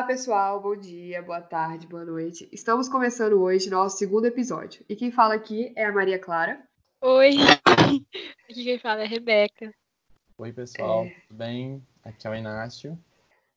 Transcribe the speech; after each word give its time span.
Olá, 0.00 0.06
pessoal. 0.06 0.62
Bom 0.62 0.74
dia, 0.74 1.20
boa 1.20 1.42
tarde, 1.42 1.86
boa 1.86 2.06
noite. 2.06 2.48
Estamos 2.50 2.88
começando 2.88 3.34
hoje 3.34 3.68
nosso 3.68 3.98
segundo 3.98 4.24
episódio. 4.24 4.82
E 4.88 4.96
quem 4.96 5.12
fala 5.12 5.34
aqui 5.34 5.74
é 5.76 5.84
a 5.84 5.92
Maria 5.92 6.18
Clara. 6.18 6.58
Oi. 7.02 7.32
Aqui 8.48 8.64
quem 8.64 8.78
fala 8.78 9.02
é 9.02 9.04
a 9.04 9.06
Rebeca. 9.06 9.70
Oi, 10.38 10.52
pessoal. 10.54 11.04
É... 11.04 11.10
Tudo 11.28 11.36
bem? 11.36 11.86
Aqui 12.02 12.26
é 12.26 12.30
o 12.30 12.34
Inácio. 12.34 12.98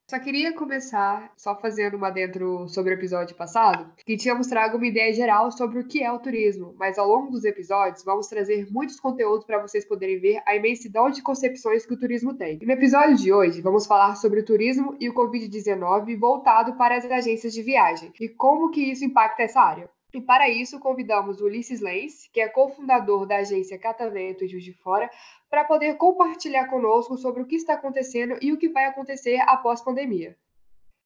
Só 0.10 0.20
queria 0.20 0.54
começar 0.54 1.32
só 1.38 1.56
fazendo 1.56 1.96
uma 1.96 2.10
dentro 2.10 2.68
sobre 2.68 2.94
o 2.94 2.98
episódio 2.98 3.36
passado, 3.38 3.90
que 4.06 4.18
tínhamos 4.18 4.48
trago 4.48 4.76
uma 4.76 4.86
ideia 4.86 5.14
geral 5.14 5.50
sobre 5.50 5.80
o 5.80 5.88
que 5.88 6.04
é 6.04 6.12
o 6.12 6.20
turismo, 6.20 6.76
mas 6.78 7.00
ao 7.00 7.08
longo 7.08 7.32
dos 7.32 7.46
episódios 7.46 8.04
vamos 8.04 8.28
trazer 8.28 8.70
muitos 8.70 9.00
conteúdos 9.00 9.46
para 9.46 9.62
vocês 9.62 9.86
poderem 9.86 10.20
ver 10.20 10.42
a 10.46 10.56
imensidão 10.56 11.10
de 11.10 11.22
concepções 11.22 11.86
que 11.86 11.94
o 11.94 12.00
turismo 12.00 12.34
tem. 12.34 12.60
E 12.62 12.66
no 12.66 12.74
episódio 12.74 13.16
de 13.16 13.32
hoje 13.32 13.62
vamos 13.62 13.88
falar 13.88 14.16
sobre 14.16 14.42
o 14.42 14.46
turismo 14.46 14.96
e 15.00 15.10
o 15.10 15.14
Covid-19 15.14 16.20
voltado 16.20 16.74
para 16.74 16.98
as 16.98 17.06
agências 17.06 17.54
de 17.54 17.64
viagem 17.64 18.12
e 18.20 18.28
como 18.28 18.72
que 18.72 18.82
isso 18.82 19.06
impacta 19.06 19.44
essa 19.44 19.62
área. 19.62 19.90
E 20.14 20.22
para 20.22 20.48
isso, 20.48 20.80
convidamos 20.80 21.42
o 21.42 21.46
Ulisses 21.46 21.82
Lenz, 21.82 22.30
que 22.32 22.40
é 22.40 22.48
cofundador 22.48 23.26
da 23.26 23.38
agência 23.38 23.80
Catavento 23.80 24.46
e 24.46 24.48
Juiz 24.48 24.64
de 24.64 24.72
Fora, 24.72 25.10
para 25.54 25.66
poder 25.66 25.98
compartilhar 25.98 26.66
conosco 26.66 27.16
sobre 27.16 27.44
o 27.44 27.46
que 27.46 27.58
está 27.58 27.76
acontecendo 27.76 28.36
e 28.42 28.52
o 28.52 28.58
que 28.58 28.70
vai 28.70 28.86
acontecer 28.88 29.40
após 29.42 29.82
pandemia. 29.82 30.36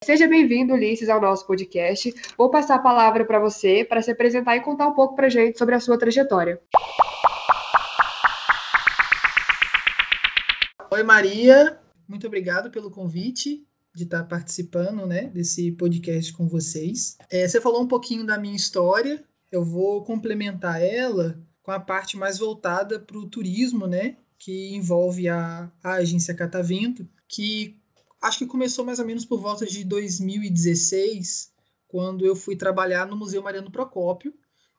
Seja 0.02 0.26
bem-vindo, 0.26 0.74
Ulisses, 0.74 1.10
ao 1.10 1.20
nosso 1.20 1.46
podcast. 1.46 2.16
Vou 2.38 2.50
passar 2.50 2.76
a 2.76 2.80
palavra 2.80 3.26
para 3.26 3.42
você 3.42 3.84
para 3.84 4.02
se 4.02 4.10
apresentar 4.10 4.56
e 4.56 4.62
contar 4.62 4.88
um 4.88 4.94
pouco 4.94 5.18
para 5.18 5.28
a 5.28 5.30
gente 5.30 5.58
sobre 5.58 5.76
a 5.76 5.82
sua 5.82 5.98
trajetória. 5.98 6.62
Oi, 10.94 11.04
Maria. 11.04 11.78
Muito 12.08 12.26
obrigado 12.26 12.72
pelo 12.72 12.90
convite 12.90 13.68
de 13.94 14.04
estar 14.06 14.24
participando 14.24 15.06
né, 15.06 15.24
desse 15.24 15.74
podcast 15.74 16.32
com 16.32 16.48
vocês. 16.48 17.18
É, 17.30 17.46
você 17.46 17.60
falou 17.60 17.82
um 17.82 17.88
pouquinho 17.88 18.26
da 18.26 18.38
minha 18.38 18.56
história, 18.56 19.26
eu 19.52 19.66
vou 19.66 20.06
complementar 20.06 20.82
ela 20.82 21.38
com 21.62 21.72
a 21.72 21.82
parte 21.82 22.16
mais 22.16 22.38
voltada 22.38 22.98
para 22.98 23.18
o 23.18 23.28
turismo, 23.28 23.86
né, 23.88 24.16
que 24.38 24.76
envolve 24.76 25.28
a, 25.28 25.72
a 25.84 25.94
agência 25.94 26.34
Catavento, 26.34 27.08
que 27.28 27.80
acho 28.22 28.40
que 28.40 28.46
começou 28.46 28.86
mais 28.86 29.00
ou 29.00 29.06
menos 29.06 29.26
por 29.26 29.40
volta 29.40 29.66
de 29.66 29.84
2016, 29.84 31.52
quando 31.88 32.26
eu 32.26 32.36
fui 32.36 32.56
trabalhar 32.56 33.08
no 33.08 33.18
Museu 33.18 33.42
Mariano 33.42 33.72
Procópio, 33.72 34.34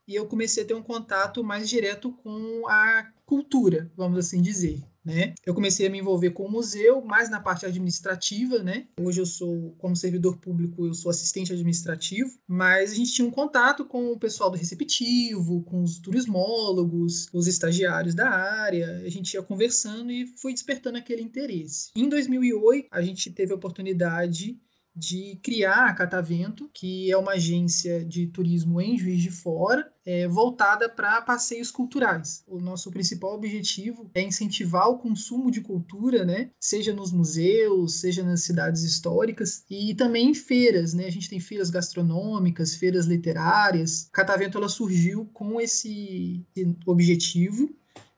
e 0.07 0.15
eu 0.15 0.27
comecei 0.27 0.63
a 0.63 0.67
ter 0.67 0.75
um 0.75 0.83
contato 0.83 1.45
mais 1.45 1.69
direto 1.69 2.13
com 2.13 2.67
a 2.67 3.13
cultura, 3.27 3.91
vamos 3.95 4.19
assim 4.19 4.41
dizer 4.41 4.83
né? 5.09 5.35
Eu 5.45 5.55
comecei 5.55 5.87
a 5.87 5.91
me 5.91 5.99
envolver 5.99 6.31
com 6.31 6.45
o 6.45 6.51
museu, 6.51 7.01
mais 7.01 7.31
na 7.31 7.41
parte 7.41 7.65
administrativa, 7.65 8.63
né? 8.63 8.87
Hoje 9.01 9.21
eu 9.21 9.27
sou, 9.27 9.75
como 9.79 9.97
servidor 9.97 10.37
público, 10.37 10.87
eu 10.87 10.93
sou 10.93 11.11
assistente 11.11 11.53
administrativo, 11.53 12.31
mas 12.47 12.93
a 12.93 12.95
gente 12.95 13.13
tinha 13.13 13.27
um 13.27 13.31
contato 13.31 13.87
com 13.87 14.13
o 14.13 14.19
pessoal 14.19 14.51
do 14.51 14.59
receptivo, 14.59 15.63
com 15.63 15.83
os 15.83 15.99
turismólogos, 15.99 17.27
os 17.33 17.47
estagiários 17.47 18.15
da 18.15 18.29
área, 18.29 19.03
a 19.05 19.09
gente 19.09 19.33
ia 19.33 19.43
conversando 19.43 20.13
e 20.13 20.27
foi 20.37 20.53
despertando 20.53 20.99
aquele 20.99 21.23
interesse. 21.23 21.91
Em 21.97 22.09
2008, 22.09 22.89
a 22.91 23.01
gente 23.01 23.31
teve 23.31 23.53
a 23.53 23.57
oportunidade 23.57 24.59
de 24.99 25.39
criar 25.43 25.87
a 25.87 25.95
Catavento, 25.95 26.69
que 26.75 27.11
é 27.11 27.17
uma 27.17 27.33
agência 27.33 28.05
de 28.05 28.27
turismo 28.27 28.81
em 28.81 28.99
Juiz 28.99 29.23
de 29.23 29.31
Fora, 29.31 29.89
é, 30.05 30.27
voltada 30.27 30.89
para 30.89 31.23
passeios 31.23 31.71
culturais. 31.71 32.43
O 32.49 32.59
nosso 32.59 32.91
principal 32.91 33.35
objetivo 33.35 34.11
é 34.13 34.23
incentivar 34.23 34.89
o 34.89 34.99
consumo 34.99 35.51
de 35.51 35.61
cultura, 35.61 36.25
né? 36.25 36.51
seja 36.59 36.93
nos 36.93 37.13
museus, 37.13 38.01
seja 38.01 38.25
nas 38.25 38.43
cidades 38.43 38.83
históricas 38.83 39.65
e 39.71 39.95
também 39.95 40.31
em 40.31 40.35
feiras. 40.35 40.95
Né? 40.95 41.07
A 41.07 41.11
gente 41.11 41.31
tem 41.31 41.39
feiras 41.39 41.71
gastronômicas, 41.71 42.75
feiras 42.75 43.07
literárias. 43.07 44.09
Catavento 44.13 44.59
ela 44.59 44.69
surgiu 44.69 45.27
com 45.33 45.61
esse 45.61 46.45
objetivo 46.87 47.71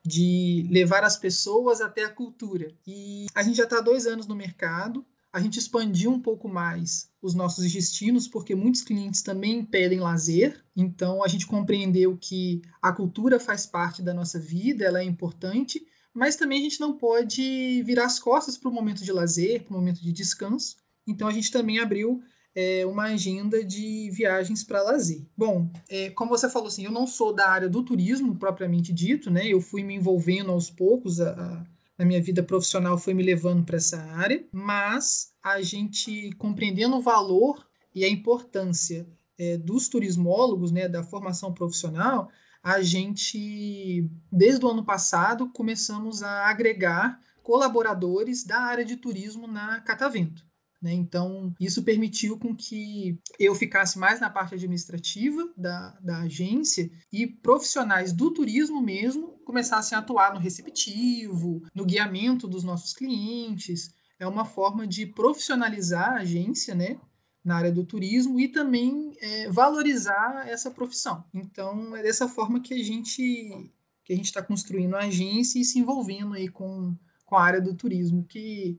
de 0.05 0.67
levar 0.71 1.05
as 1.05 1.17
pessoas 1.17 1.81
até 1.81 2.05
a 2.05 2.11
cultura. 2.11 2.73
E 2.87 3.27
a 3.35 3.43
gente 3.43 3.57
já 3.57 3.65
está 3.65 3.79
há 3.79 3.83
dois 3.83 4.07
anos 4.07 4.27
no 4.27 4.35
mercado, 4.35 5.05
a 5.33 5.41
gente 5.41 5.59
expandiu 5.59 6.11
um 6.11 6.21
pouco 6.21 6.49
mais 6.49 7.09
os 7.23 7.35
nossos 7.35 7.71
destinos, 7.73 8.27
porque 8.27 8.55
muitos 8.55 8.83
clientes 8.83 9.23
também 9.23 9.65
pedem 9.65 10.01
lazer. 10.01 10.65
Então, 10.77 11.23
a 11.23 11.29
gente 11.29 11.47
compreendeu 11.47 12.17
que 12.17 12.63
a 12.83 12.93
cultura 12.93 13.39
faz 13.39 13.65
parte 13.65 14.03
da 14.03 14.13
nossa 14.13 14.39
vida, 14.39 14.85
ela 14.85 15.01
é 15.01 15.05
importante, 15.05 15.81
mas 16.13 16.35
também 16.35 16.59
a 16.59 16.63
gente 16.63 16.81
não 16.81 16.97
pode 16.97 17.83
virar 17.85 18.07
as 18.07 18.19
costas 18.19 18.59
para 18.59 18.69
o 18.69 18.73
momento 18.73 19.05
de 19.05 19.13
lazer, 19.13 19.63
para 19.63 19.73
o 19.73 19.77
momento 19.77 20.03
de 20.03 20.13
descanso. 20.13 20.77
Então, 21.07 21.29
a 21.29 21.33
gente 21.33 21.53
também 21.53 21.79
abriu 21.79 22.21
é, 22.55 22.85
uma 22.85 23.05
agenda 23.05 23.65
de 23.65 24.11
viagens 24.11 24.65
para 24.65 24.83
lazer. 24.83 25.25
Bom, 25.37 25.71
é, 25.89 26.11
como 26.11 26.31
você 26.31 26.49
falou 26.49 26.69
assim, 26.69 26.85
eu 26.85 26.91
não 26.91 27.07
sou 27.07 27.33
da 27.33 27.49
área 27.49 27.69
do 27.69 27.85
turismo 27.85 28.35
propriamente 28.35 28.93
dito, 28.93 29.31
né? 29.31 29.47
Eu 29.47 29.61
fui 29.61 29.85
me 29.85 29.95
envolvendo 29.95 30.51
aos 30.51 30.71
poucos 30.71 31.21
a, 31.21 31.31
a 31.31 31.67
na 32.01 32.07
minha 32.07 32.23
vida 32.23 32.43
profissional 32.43 32.97
foi 32.97 33.13
me 33.13 33.23
levando 33.23 33.63
para 33.63 33.77
essa 33.77 34.01
área, 34.01 34.43
mas 34.51 35.35
a 35.43 35.61
gente 35.61 36.33
compreendendo 36.39 36.97
o 36.97 37.03
valor 37.03 37.69
e 37.95 38.07
a 38.07 38.09
importância 38.09 39.07
é, 39.37 39.59
dos 39.59 39.87
turismólogos, 39.87 40.73
né, 40.73 40.89
da 40.89 41.05
formação 41.05 41.53
profissional, 41.53 42.31
a 42.63 42.81
gente, 42.81 44.11
desde 44.33 44.65
o 44.65 44.71
ano 44.71 44.83
passado, 44.83 45.51
começamos 45.53 46.23
a 46.23 46.49
agregar 46.49 47.21
colaboradores 47.43 48.45
da 48.45 48.61
área 48.61 48.85
de 48.85 48.97
turismo 48.97 49.47
na 49.47 49.83
Catavento. 49.83 50.43
Né? 50.81 50.93
Então, 50.95 51.55
isso 51.61 51.83
permitiu 51.83 52.39
com 52.39 52.55
que 52.55 53.19
eu 53.39 53.55
ficasse 53.55 53.99
mais 53.99 54.21
na 54.21 54.31
parte 54.31 54.55
administrativa 54.55 55.53
da, 55.57 55.99
da 56.01 56.21
agência 56.21 56.91
e 57.13 57.27
profissionais 57.27 58.13
do 58.13 58.31
turismo 58.31 58.81
mesmo 58.81 59.39
começassem 59.45 59.97
a 59.97 60.01
atuar 60.01 60.33
no 60.33 60.41
receptivo, 60.41 61.63
no 61.75 61.85
guiamento 61.85 62.49
dos 62.49 62.65
nossos 62.65 62.95
clientes. 62.95 63.93
É 64.19 64.27
uma 64.27 64.45
forma 64.45 64.87
de 64.87 65.07
profissionalizar 65.07 66.13
a 66.13 66.21
agência, 66.21 66.75
né? 66.75 66.99
na 67.43 67.57
área 67.57 67.73
do 67.73 67.85
turismo 67.85 68.39
e 68.39 68.49
também 68.49 69.15
é, 69.19 69.49
valorizar 69.51 70.47
essa 70.47 70.71
profissão. 70.71 71.25
Então 71.33 71.97
é 71.97 72.03
dessa 72.03 72.29
forma 72.29 72.61
que 72.61 72.75
a 72.75 72.83
gente 72.83 73.71
que 74.05 74.13
a 74.13 74.17
gente 74.17 74.27
está 74.27 74.43
construindo 74.43 74.95
a 74.95 75.05
agência 75.05 75.59
e 75.59 75.65
se 75.65 75.79
envolvendo 75.79 76.35
aí 76.35 76.49
com, 76.49 76.95
com 77.25 77.37
a 77.37 77.43
área 77.43 77.61
do 77.61 77.75
turismo, 77.75 78.25
que 78.25 78.79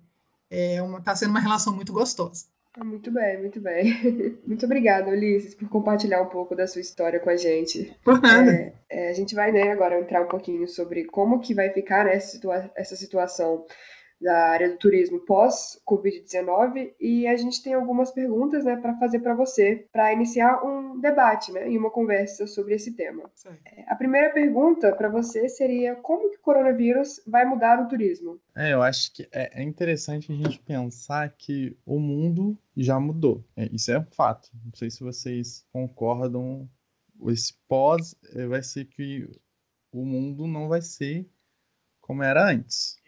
é 0.52 0.82
uma 0.82 1.02
tá 1.02 1.16
sendo 1.16 1.32
uma 1.32 1.40
relação 1.40 1.74
muito 1.74 1.94
gostosa. 1.94 2.46
Ah, 2.74 2.86
muito 2.86 3.12
bem, 3.12 3.38
muito 3.38 3.60
bem. 3.60 3.94
Muito 4.48 4.66
obrigada, 4.66 5.10
Ulisses, 5.10 5.54
por 5.54 5.68
compartilhar 5.68 6.22
um 6.22 6.28
pouco 6.28 6.56
da 6.56 6.66
sua 6.66 6.80
história 6.80 7.20
com 7.20 7.30
a 7.30 7.36
gente. 7.36 7.94
Por 8.02 8.22
nada. 8.22 8.50
É, 8.50 8.74
é, 8.90 9.10
a 9.10 9.14
gente 9.14 9.36
vai, 9.36 9.52
né, 9.52 9.72
agora 9.72 10.00
entrar 10.00 10.22
um 10.22 10.28
pouquinho 10.30 10.66
sobre 10.70 11.04
como 11.04 11.42
que 11.42 11.54
vai 11.54 11.70
ficar 11.70 12.06
né, 12.06 12.16
essa, 12.16 12.32
situa 12.32 12.72
essa 12.74 12.96
situação 12.96 13.66
da 14.22 14.50
área 14.50 14.70
do 14.70 14.78
turismo 14.78 15.20
pós-Covid-19 15.20 16.94
e 17.00 17.26
a 17.28 17.36
gente 17.36 17.64
tem 17.64 17.74
algumas 17.74 18.12
perguntas 18.12 18.64
né, 18.64 18.76
para 18.76 18.96
fazer 18.98 19.20
para 19.20 19.34
você, 19.34 19.88
para 19.92 20.14
iniciar 20.14 20.64
um 20.64 21.00
debate 21.00 21.52
né, 21.52 21.70
e 21.70 21.78
uma 21.78 21.90
conversa 21.90 22.46
sobre 22.46 22.76
esse 22.76 22.96
tema. 22.96 23.30
Sim. 23.34 23.50
É, 23.66 23.84
a 23.88 23.96
primeira 23.96 24.30
pergunta 24.30 24.96
para 24.96 25.10
você 25.10 25.50
seria 25.50 25.96
como 25.96 26.30
que 26.30 26.38
o 26.38 26.42
coronavírus 26.42 27.22
vai 27.26 27.46
mudar 27.46 27.82
o 27.82 27.88
turismo? 27.88 28.40
É, 28.56 28.74
eu 28.74 28.82
acho 28.84 29.12
que 29.14 29.28
é, 29.32 29.62
é 29.62 29.64
interessante 29.64 30.32
a 30.32 30.36
gente 30.36 30.60
pensar 30.60 31.30
que 31.36 31.76
o 31.86 32.00
mundo 32.00 32.58
já 32.78 33.00
mudou. 33.00 33.44
É, 33.56 33.68
isso 33.72 33.92
é 33.92 34.00
um 34.00 34.06
fato. 34.12 34.50
Não 34.64 34.74
sei 34.76 34.90
se 34.92 35.04
vocês 35.04 35.66
concordam. 35.74 36.70
Esse 37.28 37.54
pós 37.68 38.16
é, 38.36 38.46
vai 38.46 38.62
ser 38.62 38.86
que 38.86 39.28
o 39.92 40.06
mundo 40.06 40.48
não 40.48 40.68
vai 40.68 40.82
ser 40.82 41.28
como 42.00 42.24
era 42.24 42.50
antes. 42.50 43.01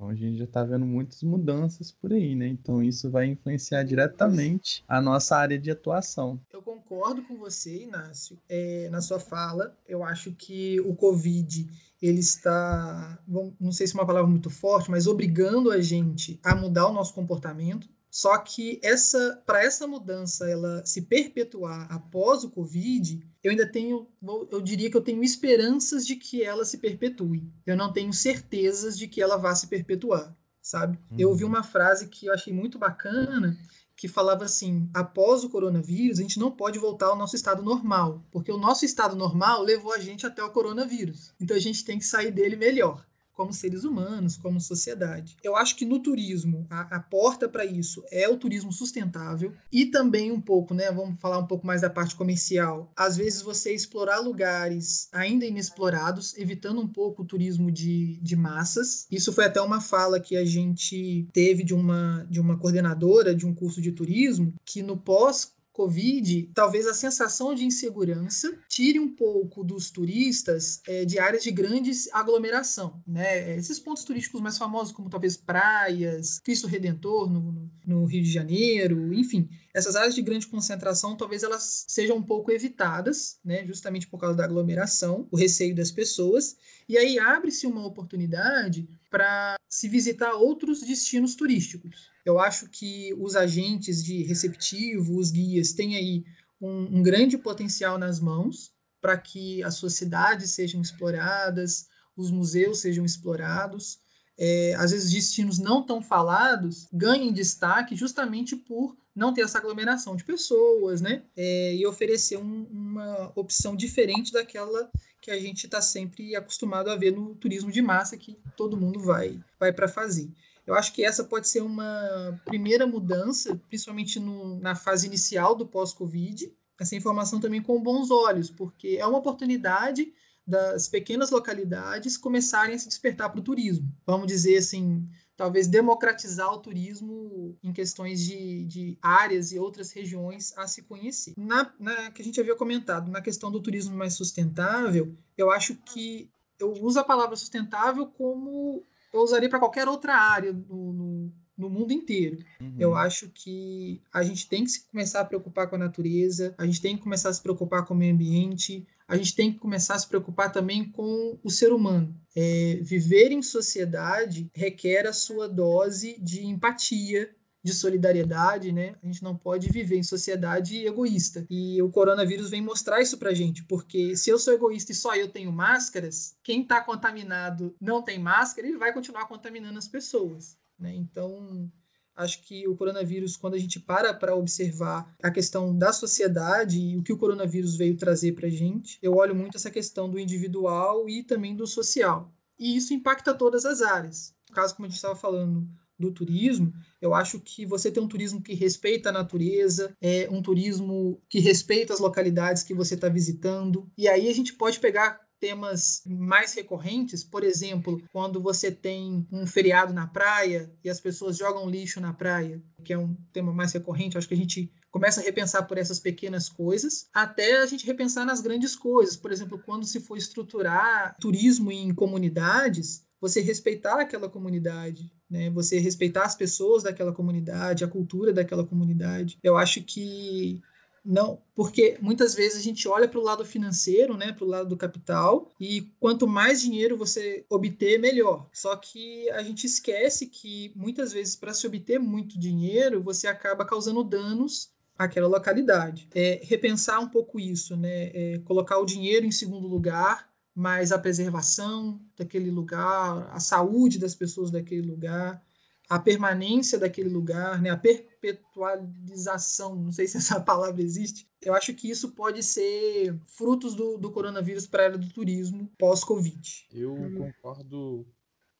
Então 0.00 0.08
a 0.08 0.14
gente 0.14 0.38
já 0.38 0.44
está 0.44 0.64
vendo 0.64 0.86
muitas 0.86 1.22
mudanças 1.22 1.92
por 1.92 2.10
aí, 2.10 2.34
né? 2.34 2.48
Então 2.48 2.82
isso 2.82 3.10
vai 3.10 3.26
influenciar 3.26 3.82
diretamente 3.82 4.82
a 4.88 4.98
nossa 4.98 5.36
área 5.36 5.58
de 5.58 5.70
atuação. 5.70 6.40
Eu 6.50 6.62
concordo 6.62 7.22
com 7.24 7.36
você, 7.36 7.82
Inácio, 7.82 8.38
é, 8.48 8.88
na 8.88 9.02
sua 9.02 9.20
fala. 9.20 9.76
Eu 9.86 10.02
acho 10.02 10.32
que 10.32 10.80
o 10.80 10.94
Covid 10.94 11.68
ele 12.00 12.20
está, 12.20 13.22
não 13.28 13.70
sei 13.70 13.86
se 13.86 13.94
é 13.94 14.00
uma 14.00 14.06
palavra 14.06 14.30
muito 14.30 14.48
forte, 14.48 14.90
mas 14.90 15.06
obrigando 15.06 15.70
a 15.70 15.82
gente 15.82 16.40
a 16.42 16.54
mudar 16.54 16.88
o 16.88 16.94
nosso 16.94 17.12
comportamento. 17.12 17.86
Só 18.10 18.36
que 18.38 18.80
essa, 18.82 19.40
para 19.46 19.62
essa 19.62 19.86
mudança 19.86 20.50
ela 20.50 20.84
se 20.84 21.02
perpetuar 21.02 21.86
após 21.92 22.42
o 22.42 22.50
Covid, 22.50 23.24
eu 23.42 23.52
ainda 23.52 23.66
tenho, 23.66 24.08
eu 24.50 24.60
diria 24.60 24.90
que 24.90 24.96
eu 24.96 25.02
tenho 25.02 25.22
esperanças 25.22 26.04
de 26.04 26.16
que 26.16 26.42
ela 26.42 26.64
se 26.64 26.78
perpetue. 26.78 27.48
Eu 27.64 27.76
não 27.76 27.92
tenho 27.92 28.12
certezas 28.12 28.98
de 28.98 29.06
que 29.06 29.22
ela 29.22 29.36
vá 29.36 29.54
se 29.54 29.68
perpetuar, 29.68 30.36
sabe? 30.60 30.98
Uhum. 31.10 31.16
Eu 31.18 31.28
ouvi 31.28 31.44
uhum. 31.44 31.50
uma 31.50 31.62
frase 31.62 32.08
que 32.08 32.26
eu 32.26 32.34
achei 32.34 32.52
muito 32.52 32.78
bacana, 32.78 33.56
que 33.96 34.08
falava 34.08 34.44
assim: 34.44 34.90
após 34.92 35.44
o 35.44 35.48
coronavírus, 35.48 36.18
a 36.18 36.22
gente 36.22 36.38
não 36.38 36.50
pode 36.50 36.78
voltar 36.78 37.06
ao 37.06 37.16
nosso 37.16 37.36
estado 37.36 37.62
normal, 37.62 38.24
porque 38.32 38.50
o 38.50 38.58
nosso 38.58 38.84
estado 38.84 39.14
normal 39.14 39.62
levou 39.62 39.94
a 39.94 39.98
gente 39.98 40.26
até 40.26 40.42
o 40.42 40.50
coronavírus. 40.50 41.32
Então 41.40 41.56
a 41.56 41.60
gente 41.60 41.84
tem 41.84 41.98
que 41.98 42.04
sair 42.04 42.32
dele 42.32 42.56
melhor. 42.56 43.06
Como 43.32 43.52
seres 43.52 43.84
humanos, 43.84 44.36
como 44.36 44.60
sociedade. 44.60 45.36
Eu 45.42 45.56
acho 45.56 45.76
que 45.76 45.84
no 45.84 46.00
turismo, 46.00 46.66
a, 46.70 46.96
a 46.96 47.00
porta 47.00 47.48
para 47.48 47.64
isso 47.64 48.02
é 48.10 48.28
o 48.28 48.36
turismo 48.36 48.72
sustentável 48.72 49.52
e 49.72 49.86
também 49.86 50.30
um 50.30 50.40
pouco, 50.40 50.74
né? 50.74 50.90
Vamos 50.90 51.20
falar 51.20 51.38
um 51.38 51.46
pouco 51.46 51.66
mais 51.66 51.80
da 51.80 51.90
parte 51.90 52.14
comercial. 52.14 52.92
Às 52.96 53.16
vezes 53.16 53.42
você 53.42 53.72
explorar 53.74 54.18
lugares 54.20 55.08
ainda 55.12 55.44
inexplorados, 55.46 56.36
evitando 56.36 56.80
um 56.80 56.88
pouco 56.88 57.22
o 57.22 57.26
turismo 57.26 57.70
de, 57.70 58.18
de 58.20 58.36
massas. 58.36 59.06
Isso 59.10 59.32
foi 59.32 59.44
até 59.46 59.60
uma 59.60 59.80
fala 59.80 60.20
que 60.20 60.36
a 60.36 60.44
gente 60.44 61.28
teve 61.32 61.64
de 61.64 61.74
uma, 61.74 62.26
de 62.28 62.40
uma 62.40 62.58
coordenadora 62.58 63.34
de 63.34 63.46
um 63.46 63.54
curso 63.54 63.80
de 63.80 63.92
turismo, 63.92 64.54
que 64.64 64.82
no 64.82 64.96
pós 64.96 65.52
Covid, 65.72 66.50
talvez 66.54 66.86
a 66.86 66.94
sensação 66.94 67.54
de 67.54 67.64
insegurança 67.64 68.52
tire 68.68 68.98
um 68.98 69.14
pouco 69.14 69.62
dos 69.62 69.90
turistas 69.90 70.80
é, 70.86 71.04
de 71.04 71.18
áreas 71.18 71.42
de 71.42 71.50
grande 71.50 71.90
aglomeração. 72.12 73.02
Né? 73.06 73.56
Esses 73.56 73.78
pontos 73.78 74.04
turísticos 74.04 74.40
mais 74.40 74.58
famosos, 74.58 74.92
como 74.92 75.08
talvez 75.08 75.36
praias, 75.36 76.38
Cristo 76.40 76.66
Redentor 76.66 77.30
no, 77.30 77.70
no 77.86 78.04
Rio 78.04 78.22
de 78.22 78.30
Janeiro, 78.30 79.14
enfim, 79.14 79.48
essas 79.72 79.94
áreas 79.94 80.14
de 80.14 80.22
grande 80.22 80.46
concentração 80.46 81.16
talvez 81.16 81.42
elas 81.42 81.84
sejam 81.88 82.16
um 82.16 82.22
pouco 82.22 82.50
evitadas, 82.50 83.38
né? 83.44 83.64
justamente 83.64 84.06
por 84.08 84.18
causa 84.18 84.36
da 84.36 84.44
aglomeração, 84.44 85.28
o 85.30 85.36
receio 85.36 85.74
das 85.74 85.90
pessoas, 85.90 86.56
e 86.88 86.98
aí 86.98 87.18
abre-se 87.18 87.66
uma 87.66 87.86
oportunidade 87.86 88.88
para 89.08 89.56
se 89.68 89.88
visitar 89.88 90.32
outros 90.32 90.80
destinos 90.80 91.36
turísticos. 91.36 92.09
Eu 92.24 92.38
acho 92.38 92.68
que 92.68 93.14
os 93.18 93.36
agentes 93.36 94.04
de 94.04 94.22
receptivo, 94.22 95.18
os 95.18 95.30
guias, 95.30 95.72
têm 95.72 95.96
aí 95.96 96.24
um, 96.60 96.98
um 96.98 97.02
grande 97.02 97.38
potencial 97.38 97.98
nas 97.98 98.20
mãos 98.20 98.72
para 99.00 99.16
que 99.16 99.62
as 99.62 99.74
suas 99.74 99.94
cidades 99.94 100.50
sejam 100.50 100.82
exploradas, 100.82 101.88
os 102.16 102.30
museus 102.30 102.80
sejam 102.80 103.04
explorados. 103.04 103.98
É, 104.38 104.74
às 104.78 104.90
vezes, 104.90 105.10
destinos 105.10 105.58
não 105.58 105.82
tão 105.82 106.00
falados 106.02 106.88
ganhem 106.92 107.32
destaque 107.32 107.94
justamente 107.96 108.56
por 108.56 108.96
não 109.14 109.34
ter 109.34 109.42
essa 109.42 109.58
aglomeração 109.58 110.16
de 110.16 110.24
pessoas, 110.24 111.00
né? 111.00 111.22
É, 111.36 111.74
e 111.74 111.86
oferecer 111.86 112.38
um, 112.38 112.66
uma 112.70 113.32
opção 113.34 113.74
diferente 113.74 114.32
daquela 114.32 114.90
que 115.20 115.30
a 115.30 115.38
gente 115.38 115.64
está 115.64 115.82
sempre 115.82 116.34
acostumado 116.34 116.90
a 116.90 116.96
ver 116.96 117.12
no 117.12 117.34
turismo 117.34 117.70
de 117.70 117.82
massa 117.82 118.16
que 118.16 118.38
todo 118.56 118.76
mundo 118.76 119.00
vai, 119.00 119.38
vai 119.58 119.72
para 119.72 119.88
fazer. 119.88 120.30
Eu 120.70 120.76
acho 120.76 120.92
que 120.92 121.04
essa 121.04 121.24
pode 121.24 121.48
ser 121.48 121.62
uma 121.62 122.40
primeira 122.44 122.86
mudança, 122.86 123.60
principalmente 123.68 124.20
no, 124.20 124.56
na 124.60 124.76
fase 124.76 125.04
inicial 125.04 125.52
do 125.52 125.66
pós-Covid. 125.66 126.56
Essa 126.80 126.94
informação 126.94 127.40
também 127.40 127.60
com 127.60 127.82
bons 127.82 128.08
olhos, 128.08 128.50
porque 128.50 128.96
é 128.96 129.04
uma 129.04 129.18
oportunidade 129.18 130.14
das 130.46 130.86
pequenas 130.86 131.30
localidades 131.30 132.16
começarem 132.16 132.76
a 132.76 132.78
se 132.78 132.86
despertar 132.86 133.30
para 133.30 133.40
o 133.40 133.42
turismo. 133.42 133.92
Vamos 134.06 134.28
dizer 134.28 134.58
assim, 134.58 135.08
talvez 135.36 135.66
democratizar 135.66 136.52
o 136.54 136.58
turismo 136.58 137.58
em 137.64 137.72
questões 137.72 138.20
de, 138.20 138.64
de 138.64 138.96
áreas 139.02 139.50
e 139.50 139.58
outras 139.58 139.90
regiões 139.90 140.56
a 140.56 140.68
se 140.68 140.82
conhecer. 140.82 141.34
Na, 141.36 141.74
na, 141.80 142.12
que 142.12 142.22
a 142.22 142.24
gente 142.24 142.40
havia 142.40 142.54
comentado, 142.54 143.10
na 143.10 143.20
questão 143.20 143.50
do 143.50 143.60
turismo 143.60 143.96
mais 143.96 144.14
sustentável, 144.14 145.16
eu 145.36 145.50
acho 145.50 145.74
que 145.78 146.30
eu 146.60 146.72
uso 146.74 147.00
a 147.00 147.04
palavra 147.04 147.34
sustentável 147.34 148.06
como 148.06 148.86
eu 149.12 149.20
usaria 149.20 149.48
para 149.48 149.58
qualquer 149.58 149.88
outra 149.88 150.14
área 150.14 150.52
no, 150.52 150.92
no, 150.92 151.32
no 151.56 151.70
mundo 151.70 151.92
inteiro. 151.92 152.38
Uhum. 152.60 152.74
Eu 152.78 152.94
acho 152.94 153.28
que 153.30 154.02
a 154.12 154.22
gente 154.22 154.48
tem 154.48 154.64
que 154.64 154.72
começar 154.90 155.20
a 155.20 155.24
preocupar 155.24 155.68
com 155.68 155.76
a 155.76 155.78
natureza, 155.78 156.54
a 156.56 156.64
gente 156.66 156.80
tem 156.80 156.96
que 156.96 157.02
começar 157.02 157.28
a 157.28 157.32
se 157.32 157.42
preocupar 157.42 157.84
com 157.84 157.94
o 157.94 157.96
meio 157.96 158.14
ambiente, 158.14 158.86
a 159.06 159.16
gente 159.16 159.34
tem 159.34 159.52
que 159.52 159.58
começar 159.58 159.94
a 159.94 159.98
se 159.98 160.08
preocupar 160.08 160.52
também 160.52 160.84
com 160.84 161.38
o 161.42 161.50
ser 161.50 161.72
humano. 161.72 162.14
É, 162.36 162.78
viver 162.82 163.32
em 163.32 163.42
sociedade 163.42 164.48
requer 164.54 165.06
a 165.06 165.12
sua 165.12 165.48
dose 165.48 166.16
de 166.20 166.46
empatia, 166.46 167.28
de 167.62 167.74
solidariedade, 167.74 168.72
né? 168.72 168.94
A 169.02 169.06
gente 169.06 169.22
não 169.22 169.36
pode 169.36 169.70
viver 169.70 169.96
em 169.96 170.02
sociedade 170.02 170.86
egoísta. 170.86 171.46
E 171.50 171.80
o 171.82 171.90
coronavírus 171.90 172.50
vem 172.50 172.62
mostrar 172.62 173.00
isso 173.00 173.18
pra 173.18 173.34
gente, 173.34 173.64
porque 173.64 174.16
se 174.16 174.30
eu 174.30 174.38
sou 174.38 174.54
egoísta 174.54 174.92
e 174.92 174.94
só 174.94 175.14
eu 175.14 175.28
tenho 175.28 175.52
máscaras, 175.52 176.36
quem 176.42 176.62
está 176.62 176.80
contaminado 176.80 177.74
não 177.80 178.02
tem 178.02 178.18
máscara, 178.18 178.66
ele 178.66 178.78
vai 178.78 178.92
continuar 178.92 179.26
contaminando 179.26 179.78
as 179.78 179.88
pessoas, 179.88 180.56
né? 180.78 180.94
Então, 180.94 181.70
acho 182.16 182.42
que 182.42 182.66
o 182.66 182.76
coronavírus, 182.76 183.36
quando 183.36 183.54
a 183.54 183.58
gente 183.58 183.78
para 183.78 184.12
para 184.14 184.34
observar 184.34 185.14
a 185.22 185.30
questão 185.30 185.76
da 185.76 185.92
sociedade 185.92 186.80
e 186.80 186.96
o 186.96 187.02
que 187.02 187.12
o 187.12 187.18
coronavírus 187.18 187.76
veio 187.76 187.96
trazer 187.96 188.32
para 188.32 188.46
a 188.46 188.50
gente, 188.50 188.98
eu 189.02 189.14
olho 189.14 189.34
muito 189.34 189.56
essa 189.56 189.70
questão 189.70 190.08
do 190.08 190.18
individual 190.18 191.08
e 191.08 191.22
também 191.22 191.54
do 191.54 191.66
social. 191.66 192.32
E 192.58 192.76
isso 192.76 192.92
impacta 192.92 193.34
todas 193.34 193.64
as 193.64 193.80
áreas. 193.80 194.34
No 194.48 194.54
caso, 194.54 194.74
como 194.74 194.84
a 194.84 194.88
gente 194.88 194.96
estava 194.96 195.16
falando, 195.16 195.66
do 196.00 196.10
turismo, 196.10 196.72
eu 197.00 197.14
acho 197.14 197.38
que 197.38 197.64
você 197.66 197.90
tem 197.90 198.02
um 198.02 198.08
turismo 198.08 198.42
que 198.42 198.54
respeita 198.54 199.10
a 199.10 199.12
natureza, 199.12 199.94
é 200.00 200.28
um 200.30 200.42
turismo 200.42 201.20
que 201.28 201.38
respeita 201.38 201.92
as 201.92 202.00
localidades 202.00 202.62
que 202.62 202.74
você 202.74 202.94
está 202.94 203.08
visitando. 203.08 203.90
E 203.96 204.08
aí 204.08 204.28
a 204.28 204.34
gente 204.34 204.54
pode 204.54 204.80
pegar 204.80 205.20
temas 205.40 206.02
mais 206.06 206.52
recorrentes, 206.52 207.24
por 207.24 207.42
exemplo, 207.42 208.00
quando 208.12 208.40
você 208.40 208.70
tem 208.70 209.26
um 209.32 209.46
feriado 209.46 209.92
na 209.92 210.06
praia 210.06 210.70
e 210.84 210.90
as 210.90 211.00
pessoas 211.00 211.38
jogam 211.38 211.68
lixo 211.68 212.00
na 212.00 212.12
praia, 212.12 212.62
que 212.84 212.92
é 212.92 212.98
um 212.98 213.14
tema 213.32 213.52
mais 213.52 213.72
recorrente, 213.72 214.18
acho 214.18 214.28
que 214.28 214.34
a 214.34 214.36
gente 214.36 214.70
começa 214.90 215.20
a 215.20 215.24
repensar 215.24 215.66
por 215.66 215.78
essas 215.78 215.98
pequenas 215.98 216.48
coisas, 216.48 217.08
até 217.12 217.58
a 217.58 217.66
gente 217.66 217.86
repensar 217.86 218.26
nas 218.26 218.40
grandes 218.40 218.76
coisas. 218.76 219.16
Por 219.16 219.32
exemplo, 219.32 219.58
quando 219.64 219.86
se 219.86 220.00
for 220.00 220.18
estruturar 220.18 221.16
turismo 221.18 221.72
em 221.72 221.94
comunidades, 221.94 223.06
você 223.20 223.40
respeitar 223.40 224.00
aquela 224.00 224.28
comunidade, 224.28 225.10
né? 225.30 225.48
Você 225.50 225.78
respeitar 225.78 226.24
as 226.24 226.34
pessoas 226.34 226.82
daquela 226.82 227.12
comunidade, 227.12 227.84
a 227.84 227.88
cultura 227.88 228.32
daquela 228.32 228.66
comunidade. 228.66 229.38
Eu 229.42 229.56
acho 229.56 229.82
que 229.82 230.60
não, 231.04 231.40
porque 231.54 231.96
muitas 232.00 232.34
vezes 232.34 232.58
a 232.58 232.62
gente 232.62 232.86
olha 232.86 233.08
para 233.08 233.18
o 233.18 233.22
lado 233.22 233.44
financeiro, 233.44 234.16
né, 234.16 234.32
para 234.32 234.44
o 234.44 234.48
lado 234.48 234.68
do 234.68 234.76
capital, 234.76 235.50
e 235.58 235.90
quanto 235.98 236.26
mais 236.26 236.60
dinheiro 236.60 236.96
você 236.96 237.44
obter, 237.48 237.98
melhor. 237.98 238.46
Só 238.52 238.76
que 238.76 239.28
a 239.30 239.42
gente 239.42 239.66
esquece 239.66 240.26
que 240.26 240.72
muitas 240.76 241.12
vezes 241.12 241.34
para 241.34 241.54
se 241.54 241.66
obter 241.66 241.98
muito 241.98 242.38
dinheiro, 242.38 243.02
você 243.02 243.26
acaba 243.26 243.64
causando 243.64 244.04
danos 244.04 244.70
àquela 244.98 245.26
localidade. 245.26 246.06
É, 246.14 246.40
repensar 246.42 247.00
um 247.00 247.08
pouco 247.08 247.40
isso, 247.40 247.76
né, 247.76 248.10
é, 248.12 248.40
colocar 248.44 248.78
o 248.78 248.86
dinheiro 248.86 249.24
em 249.24 249.32
segundo 249.32 249.66
lugar 249.66 250.29
mas 250.54 250.92
a 250.92 250.98
preservação 250.98 252.00
daquele 252.16 252.50
lugar, 252.50 253.28
a 253.32 253.40
saúde 253.40 253.98
das 253.98 254.14
pessoas 254.14 254.50
daquele 254.50 254.82
lugar, 254.82 255.42
a 255.88 255.98
permanência 255.98 256.78
daquele 256.78 257.08
lugar, 257.08 257.60
né, 257.60 257.70
a 257.70 257.76
perpetualização, 257.76 259.74
não 259.74 259.90
sei 259.90 260.06
se 260.06 260.18
essa 260.18 260.38
palavra 260.40 260.80
existe, 260.80 261.28
eu 261.42 261.52
acho 261.54 261.74
que 261.74 261.90
isso 261.90 262.12
pode 262.12 262.42
ser 262.42 263.18
frutos 263.26 263.74
do, 263.74 263.98
do 263.98 264.10
coronavírus 264.12 264.66
para 264.66 264.84
a 264.84 264.86
área 264.86 264.98
do 264.98 265.08
turismo 265.08 265.68
pós-Covid. 265.78 266.68
Eu 266.72 266.94
hum. 266.94 267.14
concordo 267.16 268.06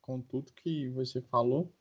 com 0.01 0.21
tudo 0.21 0.53
que 0.55 0.89
você 0.89 1.21
falou. 1.21 1.73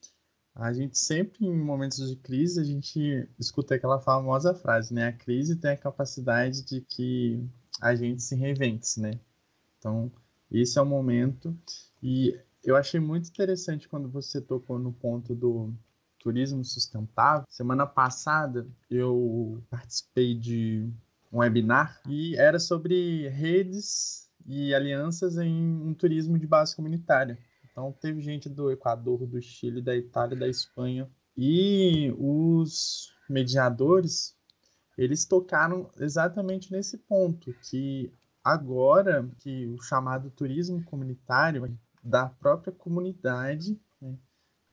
A 0.53 0.73
gente 0.73 0.99
sempre, 0.99 1.47
em 1.47 1.57
momentos 1.57 2.09
de 2.09 2.15
crise, 2.17 2.59
a 2.59 2.63
gente 2.63 3.27
escuta 3.39 3.75
aquela 3.75 3.99
famosa 3.99 4.53
frase, 4.53 4.93
né? 4.93 5.07
A 5.07 5.13
crise 5.13 5.55
tem 5.55 5.71
a 5.71 5.77
capacidade 5.77 6.63
de 6.63 6.81
que 6.81 7.41
a 7.81 7.95
gente 7.95 8.21
se 8.21 8.35
reinvente, 8.35 8.99
né? 8.99 9.11
Então, 9.79 10.11
esse 10.51 10.77
é 10.77 10.81
o 10.81 10.85
momento. 10.85 11.57
E 12.03 12.37
eu 12.63 12.75
achei 12.75 12.99
muito 12.99 13.29
interessante 13.29 13.87
quando 13.87 14.09
você 14.09 14.39
tocou 14.39 14.77
no 14.77 14.91
ponto 14.91 15.33
do 15.33 15.73
turismo 16.19 16.63
sustentável. 16.63 17.45
Semana 17.49 17.87
passada 17.87 18.67
eu 18.89 19.63
participei 19.69 20.35
de 20.35 20.91
um 21.31 21.39
webinar 21.39 22.01
e 22.07 22.35
era 22.35 22.59
sobre 22.59 23.29
redes 23.29 24.29
e 24.45 24.73
alianças 24.73 25.37
em 25.37 25.55
um 25.55 25.93
turismo 25.93 26.37
de 26.37 26.45
base 26.45 26.75
comunitária. 26.75 27.37
Então 27.71 27.95
teve 28.01 28.19
gente 28.21 28.49
do 28.49 28.69
Equador, 28.69 29.25
do 29.25 29.41
Chile, 29.41 29.81
da 29.81 29.95
Itália, 29.95 30.35
da 30.37 30.47
Espanha 30.47 31.09
e 31.37 32.13
os 32.17 33.13
mediadores 33.29 34.37
eles 34.97 35.23
tocaram 35.23 35.89
exatamente 35.97 36.73
nesse 36.73 36.97
ponto 36.97 37.53
que 37.69 38.11
agora 38.51 39.29
que 39.39 39.67
o 39.67 39.81
chamado 39.81 40.29
turismo 40.29 40.83
comunitário 40.83 41.77
da 42.03 42.27
própria 42.27 42.73
comunidade, 42.73 43.79
né, 44.01 44.17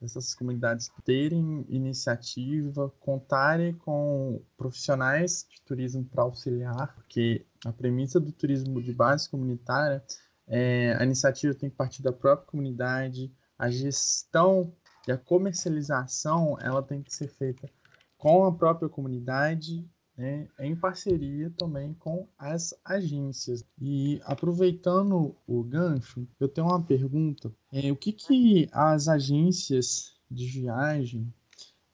essas 0.01 0.33
comunidades 0.33 0.89
terem 1.03 1.65
iniciativa, 1.67 2.91
contarem 2.99 3.73
com 3.73 4.41
profissionais 4.55 5.45
de 5.49 5.61
turismo 5.61 6.05
para 6.05 6.23
auxiliar, 6.23 6.93
porque 6.95 7.45
a 7.65 7.71
premissa 7.71 8.19
do 8.19 8.31
turismo 8.31 8.81
de 8.81 8.93
base 8.93 9.29
comunitária 9.29 10.03
é 10.47 10.95
a 10.97 11.03
iniciativa 11.03 11.53
tem 11.53 11.69
que 11.69 11.75
partir 11.75 12.01
da 12.01 12.11
própria 12.11 12.47
comunidade, 12.47 13.31
a 13.57 13.69
gestão 13.69 14.73
e 15.07 15.11
a 15.11 15.17
comercialização 15.17 16.57
ela 16.61 16.81
tem 16.81 17.01
que 17.01 17.13
ser 17.13 17.27
feita 17.27 17.69
com 18.17 18.45
a 18.45 18.53
própria 18.53 18.89
comunidade 18.89 19.87
né, 20.17 20.47
em 20.59 20.75
parceria 20.75 21.53
também 21.57 21.93
com 21.93 22.27
as 22.37 22.73
agências. 22.83 23.63
E 23.79 24.19
aproveitando 24.25 25.35
o 25.45 25.63
gancho, 25.63 26.27
eu 26.39 26.49
tenho 26.49 26.67
uma 26.67 26.81
pergunta: 26.81 27.53
é, 27.71 27.91
o 27.91 27.95
que, 27.95 28.11
que 28.11 28.67
as 28.71 29.07
agências 29.07 30.15
de 30.29 30.47
viagem 30.47 31.31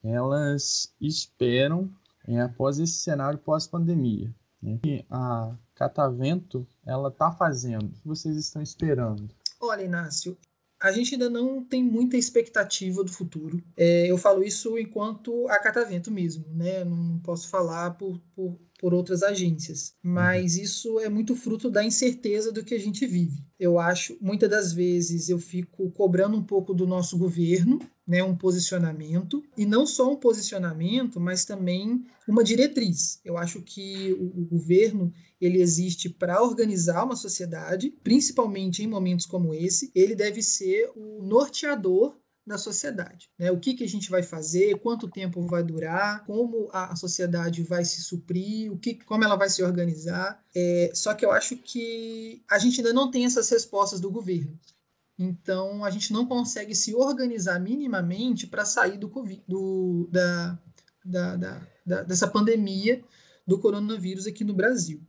elas 0.02 0.94
esperam 1.00 1.90
é, 2.28 2.40
após 2.42 2.80
esse 2.80 2.94
cenário 2.94 3.40
pós-pandemia? 3.40 4.34
Né? 4.62 4.80
E 4.86 5.06
a 5.10 5.54
Catavento 5.76 6.66
ela 6.86 7.10
está 7.10 7.32
fazendo? 7.32 7.86
O 7.86 7.92
que 7.92 8.08
vocês 8.08 8.38
estão 8.38 8.62
esperando? 8.62 9.30
Olha, 9.60 9.84
Inácio, 9.84 10.38
a 10.84 10.92
gente 10.92 11.16
ainda 11.16 11.30
não 11.30 11.64
tem 11.64 11.82
muita 11.82 12.18
expectativa 12.18 13.06
do 13.06 13.12
futuro. 13.12 13.64
É, 13.78 14.06
eu 14.06 14.18
falo 14.18 14.44
isso 14.44 14.78
enquanto 14.78 15.48
a 15.48 15.58
Catavento 15.58 16.12
mesmo, 16.12 16.46
né? 16.54 16.84
Não 16.84 17.20
posso 17.20 17.48
falar 17.48 17.92
por, 17.92 18.20
por, 18.36 18.60
por 18.84 18.94
outras 18.94 19.24
agências. 19.24 19.94
Mas 20.04 20.58
isso 20.58 21.00
é 21.00 21.08
muito 21.08 21.38
fruto 21.38 21.72
da 21.72 21.86
incerteza 21.86 22.52
do 22.52 22.66
que 22.66 22.76
a 22.76 22.78
gente 22.78 23.08
vive. 23.08 23.42
Eu 23.58 23.80
acho, 23.80 24.18
muitas 24.20 24.50
das 24.50 24.74
vezes, 24.74 25.30
eu 25.30 25.40
fico 25.40 25.90
cobrando 25.92 26.36
um 26.36 26.44
pouco 26.44 26.74
do 26.74 26.86
nosso 26.86 27.18
governo, 27.18 27.80
né, 28.06 28.22
um 28.22 28.36
posicionamento, 28.36 29.42
e 29.58 29.66
não 29.66 29.86
só 29.86 30.12
um 30.12 30.18
posicionamento, 30.18 31.18
mas 31.18 31.46
também 31.46 32.04
uma 32.28 32.44
diretriz. 32.44 33.22
Eu 33.24 33.38
acho 33.38 33.62
que 33.62 34.12
o, 34.20 34.42
o 34.42 34.46
governo 34.48 35.14
ele 35.40 35.62
existe 35.62 36.10
para 36.10 36.44
organizar 36.44 37.06
uma 37.06 37.16
sociedade, 37.16 37.90
principalmente 38.04 38.84
em 38.84 38.88
momentos 38.88 39.26
como 39.26 39.54
esse. 39.54 39.92
Ele 39.96 40.14
deve 40.14 40.42
ser 40.42 40.92
o 40.94 41.24
norteador 41.24 42.18
da 42.46 42.58
sociedade. 42.58 43.30
Né? 43.38 43.52
O 43.52 43.60
que, 43.60 43.74
que 43.74 43.84
a 43.84 43.88
gente 43.88 44.10
vai 44.10 44.22
fazer, 44.22 44.80
quanto 44.80 45.10
tempo 45.10 45.46
vai 45.48 45.64
durar, 45.64 46.26
como 46.26 46.70
a, 46.74 46.96
sociedade 46.96 47.64
vai 47.64 47.86
se 47.86 48.02
suprir, 48.02 48.72
o 48.72 48.78
que, 48.78 48.96
como 48.96 49.24
ela 49.24 49.36
vai 49.36 49.50
se 49.50 49.64
organizar. 49.64 50.44
É, 50.56 50.92
só 50.94 51.14
que 51.14 51.26
eu 51.26 51.32
acho 51.32 51.56
que 51.58 52.44
a 52.50 52.58
gente 52.60 52.80
ainda 52.80 52.94
não 52.94 53.10
tem 53.10 53.26
essas 53.26 53.50
respostas 53.50 54.00
do 54.00 54.12
governo. 54.12 54.60
Então 55.18 55.86
a 55.86 55.90
gente 55.90 56.12
não 56.12 56.26
consegue 56.26 56.76
se 56.76 56.94
organizar 56.94 57.60
minimamente 57.60 58.48
para 58.48 58.66
sair 58.66 58.98
do, 58.98 59.10
COVID, 59.10 59.44
do 59.48 60.10
da, 60.12 60.60
da, 61.06 61.36
da, 61.86 62.04
dessa 62.04 62.28
pandemia 62.28 63.04
do 63.46 63.60
coronavírus 63.60 64.26
aqui 64.26 64.44
no 64.44 64.54
Brasil 64.54 65.02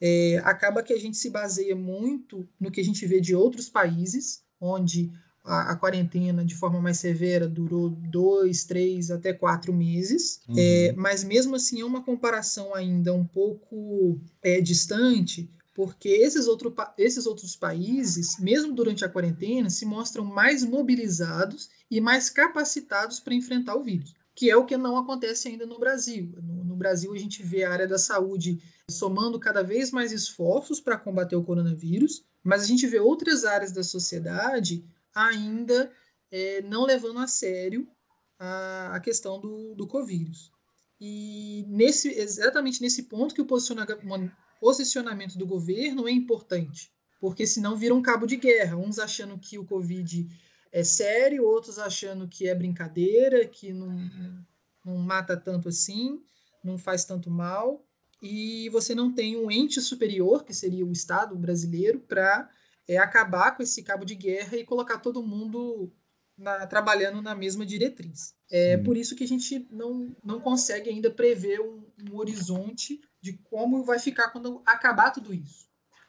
é, 0.00 0.38
acaba 0.44 0.82
que 0.82 0.92
a 0.92 0.98
gente 0.98 1.16
se 1.16 1.30
baseia 1.30 1.74
muito 1.74 2.46
no 2.60 2.70
que 2.70 2.80
a 2.80 2.84
gente 2.84 3.06
vê 3.06 3.20
de 3.20 3.34
outros 3.34 3.70
países, 3.70 4.44
onde 4.60 5.10
a, 5.44 5.72
a 5.72 5.76
quarentena 5.76 6.44
de 6.44 6.54
forma 6.54 6.80
mais 6.80 6.98
severa 6.98 7.46
durou 7.46 7.90
dois, 7.90 8.64
três, 8.64 9.10
até 9.10 9.32
quatro 9.32 9.74
meses, 9.74 10.40
uhum. 10.48 10.54
é, 10.56 10.94
mas 10.96 11.22
mesmo 11.22 11.54
assim 11.54 11.82
é 11.82 11.84
uma 11.84 12.02
comparação 12.02 12.74
ainda 12.74 13.12
um 13.12 13.26
pouco 13.26 14.18
é, 14.42 14.60
distante, 14.60 15.50
porque 15.74 16.08
esses, 16.08 16.46
outro, 16.46 16.74
esses 16.96 17.26
outros 17.26 17.54
países, 17.56 18.38
mesmo 18.38 18.72
durante 18.72 19.04
a 19.04 19.08
quarentena, 19.08 19.68
se 19.68 19.84
mostram 19.84 20.24
mais 20.24 20.64
mobilizados 20.64 21.68
e 21.90 22.00
mais 22.00 22.30
capacitados 22.30 23.20
para 23.20 23.34
enfrentar 23.34 23.74
o 23.74 23.82
vírus, 23.82 24.14
que 24.34 24.48
é 24.48 24.56
o 24.56 24.64
que 24.64 24.76
não 24.76 24.96
acontece 24.96 25.48
ainda 25.48 25.66
no 25.66 25.78
Brasil. 25.78 26.32
No, 26.42 26.64
no 26.64 26.76
Brasil, 26.76 27.12
a 27.12 27.18
gente 27.18 27.42
vê 27.42 27.64
a 27.64 27.72
área 27.72 27.88
da 27.88 27.98
saúde 27.98 28.62
somando 28.88 29.38
cada 29.38 29.62
vez 29.62 29.90
mais 29.90 30.12
esforços 30.12 30.80
para 30.80 30.96
combater 30.96 31.36
o 31.36 31.42
coronavírus, 31.44 32.24
mas 32.42 32.62
a 32.62 32.66
gente 32.66 32.86
vê 32.86 33.00
outras 33.00 33.44
áreas 33.44 33.72
da 33.72 33.82
sociedade 33.82 34.84
ainda 35.14 35.92
é, 36.30 36.62
não 36.62 36.84
levando 36.84 37.18
a 37.20 37.26
sério 37.26 37.88
a, 38.38 38.96
a 38.96 39.00
questão 39.00 39.40
do, 39.40 39.74
do. 39.74 39.88
E 41.00 41.64
nesse, 41.68 42.08
exatamente 42.08 42.80
nesse 42.80 43.04
ponto 43.04 43.34
que 43.34 43.40
o 43.40 43.46
posicionamento 44.60 45.36
do 45.36 45.46
governo 45.46 46.08
é 46.08 46.10
importante, 46.10 46.92
porque 47.20 47.46
senão 47.46 47.76
vira 47.76 47.94
um 47.94 48.02
cabo 48.02 48.26
de 48.26 48.36
guerra, 48.36 48.76
uns 48.76 48.98
achando 48.98 49.38
que 49.38 49.58
o 49.58 49.64
Covid 49.64 50.28
é 50.72 50.82
sério, 50.82 51.44
outros 51.44 51.78
achando 51.78 52.26
que 52.26 52.48
é 52.48 52.54
brincadeira, 52.54 53.46
que 53.46 53.72
não, 53.72 54.10
não 54.84 54.96
mata 54.96 55.36
tanto 55.36 55.68
assim, 55.68 56.20
não 56.62 56.78
faz 56.78 57.04
tanto 57.04 57.30
mal 57.30 57.86
e 58.26 58.70
você 58.70 58.94
não 58.94 59.12
tem 59.12 59.36
um 59.36 59.50
ente 59.50 59.80
superior, 59.82 60.44
que 60.44 60.54
seria 60.54 60.86
o 60.86 60.92
Estado 60.92 61.36
brasileiro, 61.36 62.00
para 62.00 62.48
é, 62.88 62.98
acabar 62.98 63.56
com 63.56 63.62
esse 63.62 63.82
cabo 63.82 64.04
de 64.04 64.14
guerra 64.14 64.56
e 64.56 64.64
colocar 64.64 64.98
todo 64.98 65.22
mundo 65.22 65.92
na, 66.36 66.66
trabalhando 66.66 67.22
na 67.22 67.34
mesma 67.34 67.64
diretriz. 67.64 68.34
É 68.50 68.76
por 68.76 68.96
isso 68.96 69.14
que 69.14 69.24
a 69.24 69.28
gente 69.28 69.66
não, 69.70 70.14
não 70.22 70.40
consegue 70.40 70.90
ainda 70.90 71.10
prever 71.10 71.60
um, 71.60 71.84
um 72.10 72.16
horizonte 72.16 73.00
de 73.20 73.32
como 73.34 73.84
vai 73.84 73.98
ficar 73.98 74.28
quando 74.28 74.62
acabar 74.66 75.10
tudo 75.10 75.32
isso. 75.32 75.66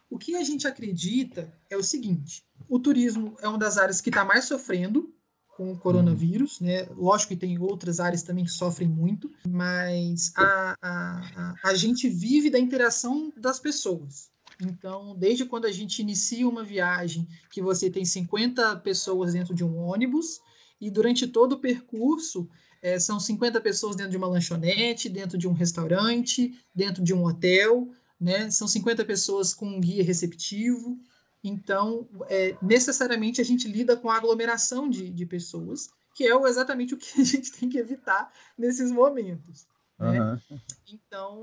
O 0.10 0.18
que 0.18 0.36
a 0.36 0.44
gente 0.44 0.68
acredita 0.68 1.54
é 1.70 1.78
o 1.78 1.84
seguinte: 1.84 2.44
o 2.68 2.80
turismo 2.80 3.36
é 3.42 3.48
uma 3.48 3.58
das 3.58 3.78
áreas 3.78 4.02
que 4.02 4.10
está 4.10 4.24
mais 4.24 4.46
sofrendo 4.46 5.14
com 5.56 5.72
o 5.72 5.80
coronavírus, 5.80 6.60
né? 6.60 6.84
Lógico 6.92 7.30
que 7.30 7.40
tem 7.40 7.58
outras 7.58 8.00
áreas 8.02 8.24
também 8.24 8.44
que 8.44 8.52
sofrem 8.52 8.90
muito, 8.90 9.32
mas 9.48 10.34
a, 10.36 10.76
a, 10.82 11.20
a, 11.36 11.56
a 11.64 11.74
gente 11.74 12.10
vive 12.10 12.50
da 12.50 12.60
interação 12.60 13.32
das 13.38 13.58
pessoas. 13.58 14.30
Então, 14.62 15.16
desde 15.16 15.46
quando 15.46 15.66
a 15.66 15.72
gente 15.72 16.00
inicia 16.00 16.48
uma 16.48 16.64
viagem, 16.64 17.28
que 17.52 17.62
você 17.62 17.90
tem 17.90 18.06
50 18.06 18.78
pessoas 18.78 19.34
dentro 19.34 19.54
de 19.54 19.64
um 19.64 19.78
ônibus, 19.78 20.40
e 20.80 20.90
durante 20.90 21.28
todo 21.28 21.54
o 21.54 21.60
percurso 21.60 22.48
é, 22.82 23.00
são 23.00 23.20
50 23.20 23.60
pessoas 23.62 23.96
dentro 23.96 24.12
de 24.12 24.18
uma 24.18 24.28
lanchonete, 24.28 25.10
dentro 25.10 25.38
de 25.38 25.48
um 25.48 25.54
restaurante, 25.54 26.58
dentro 26.74 27.04
de 27.04 27.14
um 27.14 27.26
hotel, 27.26 27.90
né? 28.20 28.50
São 28.52 28.68
50 28.68 29.04
pessoas 29.06 29.54
com 29.54 29.68
um 29.68 29.80
guia 29.80 30.04
receptivo. 30.04 31.00
Então, 31.44 32.08
é, 32.28 32.56
necessariamente, 32.62 33.42
a 33.42 33.46
gente 33.46 33.68
lida 33.68 33.96
com 33.96 34.10
a 34.10 34.18
aglomeração 34.18 34.90
de, 34.90 35.10
de 35.10 35.26
pessoas, 35.26 35.90
que 36.14 36.26
é 36.26 36.36
exatamente 36.48 36.94
o 36.94 36.98
que 36.98 37.22
a 37.22 37.24
gente 37.24 37.52
tem 37.52 37.70
que 37.70 37.78
evitar 37.78 38.32
nesses 38.58 38.92
momentos. 38.92 39.68
Né? 39.98 40.20
Uhum. 40.20 40.60
Então, 40.88 41.40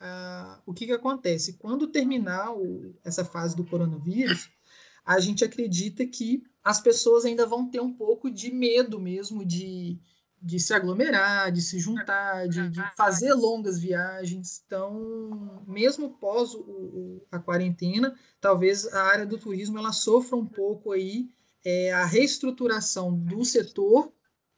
uh, 0.00 0.62
o 0.64 0.72
que, 0.72 0.86
que 0.86 0.92
acontece? 0.92 1.54
Quando 1.54 1.88
terminar 1.88 2.52
o, 2.52 2.94
essa 3.04 3.24
fase 3.24 3.56
do 3.56 3.64
coronavírus, 3.64 4.48
a 5.04 5.18
gente 5.18 5.44
acredita 5.44 6.06
que 6.06 6.42
as 6.62 6.80
pessoas 6.80 7.24
ainda 7.24 7.46
vão 7.46 7.68
ter 7.68 7.80
um 7.80 7.92
pouco 7.92 8.30
de 8.30 8.52
medo 8.52 9.00
mesmo 9.00 9.44
de, 9.44 9.98
de 10.40 10.60
se 10.60 10.72
aglomerar, 10.72 11.50
de 11.50 11.62
se 11.62 11.78
juntar, 11.78 12.46
de, 12.46 12.68
de 12.68 12.96
fazer 12.96 13.32
longas 13.32 13.78
viagens. 13.78 14.62
Então, 14.66 15.64
mesmo 15.66 16.10
pós 16.18 16.54
o, 16.54 16.60
o, 16.60 17.26
a 17.32 17.38
quarentena, 17.38 18.14
talvez 18.40 18.86
a 18.92 19.02
área 19.02 19.26
do 19.26 19.38
turismo 19.38 19.78
ela 19.78 19.92
sofra 19.92 20.36
um 20.36 20.46
pouco 20.46 20.92
aí 20.92 21.30
é, 21.64 21.92
a 21.92 22.04
reestruturação 22.04 23.18
do 23.18 23.44
setor 23.44 24.12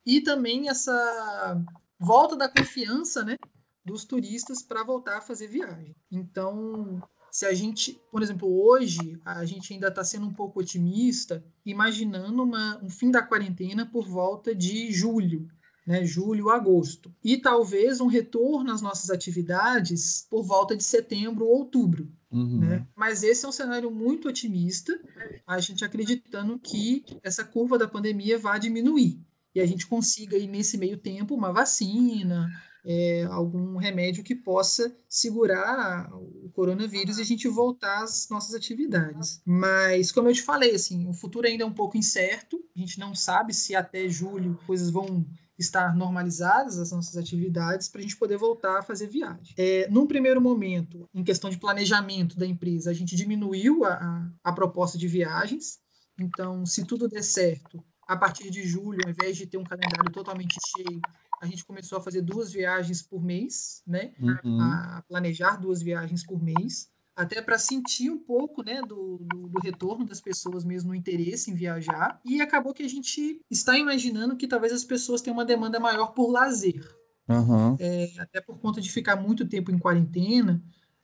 e 0.04 0.20
também 0.20 0.68
essa 0.68 1.64
volta 2.00 2.34
da 2.34 2.48
confiança, 2.48 3.22
né, 3.22 3.36
dos 3.84 4.04
turistas 4.04 4.62
para 4.62 4.82
voltar 4.82 5.18
a 5.18 5.20
fazer 5.20 5.48
viagem. 5.48 5.94
Então, 6.10 7.02
se 7.30 7.44
a 7.44 7.52
gente, 7.52 8.00
por 8.10 8.22
exemplo, 8.22 8.48
hoje 8.48 9.20
a 9.24 9.44
gente 9.44 9.72
ainda 9.72 9.88
está 9.88 10.02
sendo 10.02 10.26
um 10.26 10.32
pouco 10.32 10.60
otimista, 10.60 11.44
imaginando 11.64 12.42
uma, 12.42 12.82
um 12.82 12.88
fim 12.88 13.10
da 13.10 13.22
quarentena 13.22 13.84
por 13.84 14.08
volta 14.08 14.54
de 14.54 14.90
julho, 14.90 15.46
né, 15.86 16.04
julho, 16.04 16.50
agosto. 16.50 17.14
E 17.22 17.36
talvez 17.36 18.00
um 18.00 18.06
retorno 18.06 18.72
às 18.72 18.80
nossas 18.80 19.10
atividades 19.10 20.26
por 20.30 20.42
volta 20.42 20.76
de 20.76 20.84
setembro 20.84 21.44
ou 21.44 21.58
outubro. 21.58 22.10
Uhum. 22.30 22.60
Né? 22.60 22.86
Mas 22.94 23.22
esse 23.22 23.44
é 23.44 23.48
um 23.48 23.52
cenário 23.52 23.90
muito 23.90 24.28
otimista, 24.28 24.98
a 25.46 25.58
gente 25.58 25.84
acreditando 25.84 26.58
que 26.58 27.04
essa 27.22 27.44
curva 27.44 27.76
da 27.76 27.88
pandemia 27.88 28.38
vai 28.38 28.60
diminuir 28.60 29.20
e 29.54 29.60
a 29.60 29.66
gente 29.66 29.86
consiga 29.86 30.36
aí 30.36 30.46
nesse 30.46 30.78
meio 30.78 30.96
tempo 30.96 31.34
uma 31.34 31.52
vacina, 31.52 32.48
é, 32.84 33.24
algum 33.24 33.76
remédio 33.76 34.24
que 34.24 34.34
possa 34.34 34.94
segurar 35.08 36.10
o 36.14 36.50
coronavírus 36.52 37.18
e 37.18 37.22
a 37.22 37.24
gente 37.24 37.48
voltar 37.48 38.02
às 38.02 38.28
nossas 38.30 38.54
atividades. 38.54 39.40
Mas, 39.44 40.10
como 40.10 40.28
eu 40.28 40.34
te 40.34 40.42
falei, 40.42 40.74
assim, 40.74 41.06
o 41.08 41.12
futuro 41.12 41.46
ainda 41.46 41.64
é 41.64 41.66
um 41.66 41.74
pouco 41.74 41.96
incerto, 41.96 42.62
a 42.74 42.78
gente 42.78 42.98
não 42.98 43.14
sabe 43.14 43.52
se 43.52 43.74
até 43.74 44.08
julho 44.08 44.58
coisas 44.66 44.90
vão 44.90 45.26
estar 45.58 45.94
normalizadas 45.94 46.78
as 46.78 46.90
nossas 46.90 47.18
atividades 47.18 47.86
para 47.88 48.00
a 48.00 48.02
gente 48.02 48.16
poder 48.16 48.38
voltar 48.38 48.78
a 48.78 48.82
fazer 48.82 49.08
viagem. 49.08 49.54
É, 49.58 49.86
num 49.90 50.06
primeiro 50.06 50.40
momento, 50.40 51.06
em 51.12 51.22
questão 51.22 51.50
de 51.50 51.58
planejamento 51.58 52.38
da 52.38 52.46
empresa, 52.46 52.90
a 52.90 52.94
gente 52.94 53.14
diminuiu 53.14 53.84
a, 53.84 53.92
a, 53.92 54.30
a 54.44 54.52
proposta 54.52 54.96
de 54.96 55.06
viagens. 55.06 55.78
Então, 56.18 56.64
se 56.64 56.84
tudo 56.84 57.08
der 57.08 57.22
certo, 57.22 57.84
a 58.10 58.16
partir 58.16 58.50
de 58.50 58.66
julho, 58.66 58.98
ao 59.04 59.10
invés 59.10 59.36
de 59.36 59.46
ter 59.46 59.56
um 59.56 59.62
calendário 59.62 60.10
totalmente 60.10 60.56
cheio, 60.76 61.00
a 61.40 61.46
gente 61.46 61.64
começou 61.64 61.96
a 61.96 62.00
fazer 62.00 62.20
duas 62.20 62.52
viagens 62.52 63.00
por 63.00 63.22
mês, 63.22 63.84
né? 63.86 64.12
Uhum. 64.20 64.60
A 64.60 65.04
planejar 65.08 65.56
duas 65.56 65.80
viagens 65.80 66.26
por 66.26 66.42
mês 66.42 66.90
até 67.14 67.40
para 67.40 67.56
sentir 67.56 68.10
um 68.10 68.18
pouco 68.18 68.64
né, 68.64 68.80
do, 68.82 69.18
do, 69.18 69.48
do, 69.48 69.60
retorno 69.60 70.04
das 70.06 70.20
pessoas 70.20 70.64
mesmo 70.64 70.88
no 70.88 70.94
interesse 70.94 71.52
em 71.52 71.54
viajar. 71.54 72.18
E 72.24 72.40
acabou 72.40 72.74
que 72.74 72.82
a 72.82 72.88
gente 72.88 73.40
está 73.48 73.78
imaginando 73.78 74.36
que 74.36 74.48
talvez 74.48 74.72
as 74.72 74.84
pessoas 74.84 75.20
tenham 75.20 75.36
uma 75.36 75.44
demanda 75.44 75.78
maior 75.78 76.08
por 76.08 76.32
lazer. 76.32 76.82
Uhum. 77.28 77.76
É, 77.78 78.10
até 78.18 78.40
por 78.40 78.58
conta 78.58 78.80
de 78.80 78.90
ficar 78.90 79.14
muito 79.14 79.46
tempo 79.46 79.70
em 79.70 79.78
quarentena, 79.78 80.60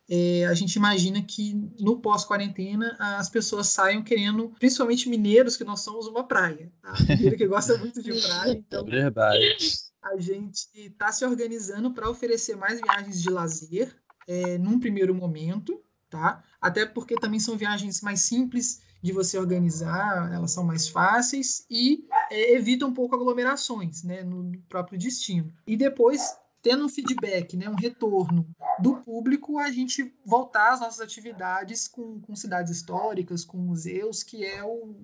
é, 0.09 0.47
a 0.47 0.55
gente 0.55 0.77
imagina 0.77 1.21
que 1.21 1.55
no 1.81 2.01
pós-quarentena 2.01 2.97
as 2.99 3.29
pessoas 3.29 3.69
saiam 3.69 4.03
querendo, 4.03 4.51
principalmente 4.59 5.09
mineiros, 5.09 5.57
que 5.57 5.65
nós 5.65 5.81
somos 5.81 6.07
uma 6.07 6.25
praia. 6.25 6.73
Tá? 6.81 6.95
Mineiro 7.09 7.37
que 7.37 7.47
gosta 7.47 7.77
muito 7.79 8.03
de 8.03 8.13
praia, 8.13 8.53
então 8.53 8.85
Verdade. 8.85 9.57
a 10.03 10.17
gente 10.19 10.69
está 10.75 11.11
se 11.11 11.25
organizando 11.25 11.93
para 11.93 12.09
oferecer 12.09 12.57
mais 12.57 12.81
viagens 12.81 13.21
de 13.21 13.31
lazer 13.31 13.95
é, 14.29 14.59
num 14.59 14.79
primeiro 14.79 15.15
momento, 15.15 15.83
tá? 16.09 16.43
Até 16.61 16.87
porque 16.87 17.17
também 17.17 17.41
são 17.41 17.57
viagens 17.57 18.01
mais 18.01 18.21
simples 18.21 18.81
de 19.03 19.13
você 19.13 19.39
organizar, 19.39 20.33
elas 20.33 20.53
são 20.53 20.65
mais 20.65 20.89
fáceis 20.89 21.65
e 21.71 22.07
é, 22.31 22.55
evitam 22.55 22.89
um 22.89 22.95
pouco 22.95 23.15
aglomerações, 23.15 24.03
né, 24.03 24.23
no 24.23 24.53
próprio 24.69 24.99
destino. 24.99 25.53
E 25.67 25.77
depois 25.77 26.21
tendo 26.67 26.85
um 26.85 26.89
feedback, 26.89 27.57
né, 27.57 27.69
um 27.69 27.77
retorno 27.77 28.45
do 28.81 28.97
público, 28.97 29.57
a 29.61 29.71
gente 29.71 30.13
voltar 30.25 30.73
às 30.73 30.81
nossas 30.81 31.01
atividades 31.01 31.87
com, 31.87 32.21
com 32.21 32.35
cidades 32.35 32.73
históricas, 32.73 33.45
com 33.45 33.57
museus, 33.57 34.25
que 34.25 34.45
é 34.45 34.65
o, 34.65 34.97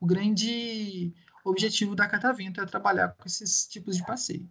o 0.00 0.04
grande 0.04 1.14
objetivo 1.44 1.94
da 1.94 2.08
Catavento, 2.08 2.60
é 2.60 2.66
trabalhar 2.66 3.10
com 3.10 3.24
esses 3.24 3.68
tipos 3.68 3.96
de 3.96 4.04
passeio. 4.04 4.50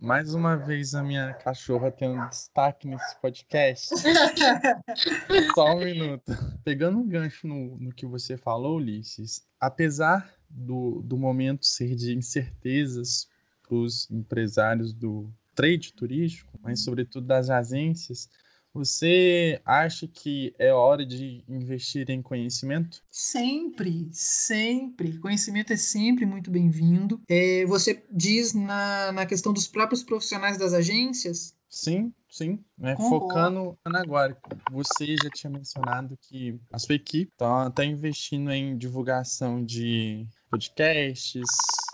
Mais 0.00 0.32
uma 0.32 0.56
vez 0.56 0.94
a 0.94 1.02
minha 1.02 1.34
cachorra 1.34 1.92
tendo 1.92 2.26
destaque 2.30 2.88
nesse 2.88 3.20
podcast. 3.20 3.88
Só 5.54 5.74
um 5.74 5.80
minuto. 5.80 6.32
Pegando 6.64 6.98
um 6.98 7.06
gancho 7.06 7.46
no, 7.46 7.76
no 7.76 7.92
que 7.92 8.06
você 8.06 8.38
falou, 8.38 8.78
Ulisses, 8.78 9.46
apesar 9.60 10.32
do, 10.48 11.02
do 11.02 11.18
momento 11.18 11.66
ser 11.66 11.94
de 11.94 12.16
incertezas 12.16 13.28
para 13.62 13.76
os 13.76 14.10
empresários 14.10 14.94
do 14.94 15.30
trade 15.58 15.92
turístico, 15.92 16.56
mas 16.62 16.84
sobretudo 16.84 17.26
das 17.26 17.50
agências, 17.50 18.30
você 18.72 19.60
acha 19.64 20.06
que 20.06 20.54
é 20.56 20.72
hora 20.72 21.04
de 21.04 21.42
investir 21.48 22.08
em 22.10 22.22
conhecimento? 22.22 23.02
Sempre, 23.10 24.08
sempre. 24.12 25.18
Conhecimento 25.18 25.72
é 25.72 25.76
sempre 25.76 26.24
muito 26.24 26.48
bem-vindo. 26.48 27.20
É, 27.28 27.66
você 27.66 28.04
diz 28.08 28.54
na, 28.54 29.10
na 29.10 29.26
questão 29.26 29.52
dos 29.52 29.66
próprios 29.66 30.04
profissionais 30.04 30.56
das 30.56 30.72
agências? 30.72 31.56
Sim, 31.68 32.12
sim. 32.30 32.64
Né? 32.78 32.94
Focando 32.96 33.76
agora, 33.84 34.38
você 34.70 35.16
já 35.20 35.28
tinha 35.30 35.50
mencionado 35.50 36.16
que 36.22 36.56
a 36.72 36.78
sua 36.78 36.94
equipe 36.94 37.32
está 37.32 37.68
tá 37.70 37.84
investindo 37.84 38.52
em 38.52 38.78
divulgação 38.78 39.64
de 39.64 40.24
podcasts, 40.50 41.46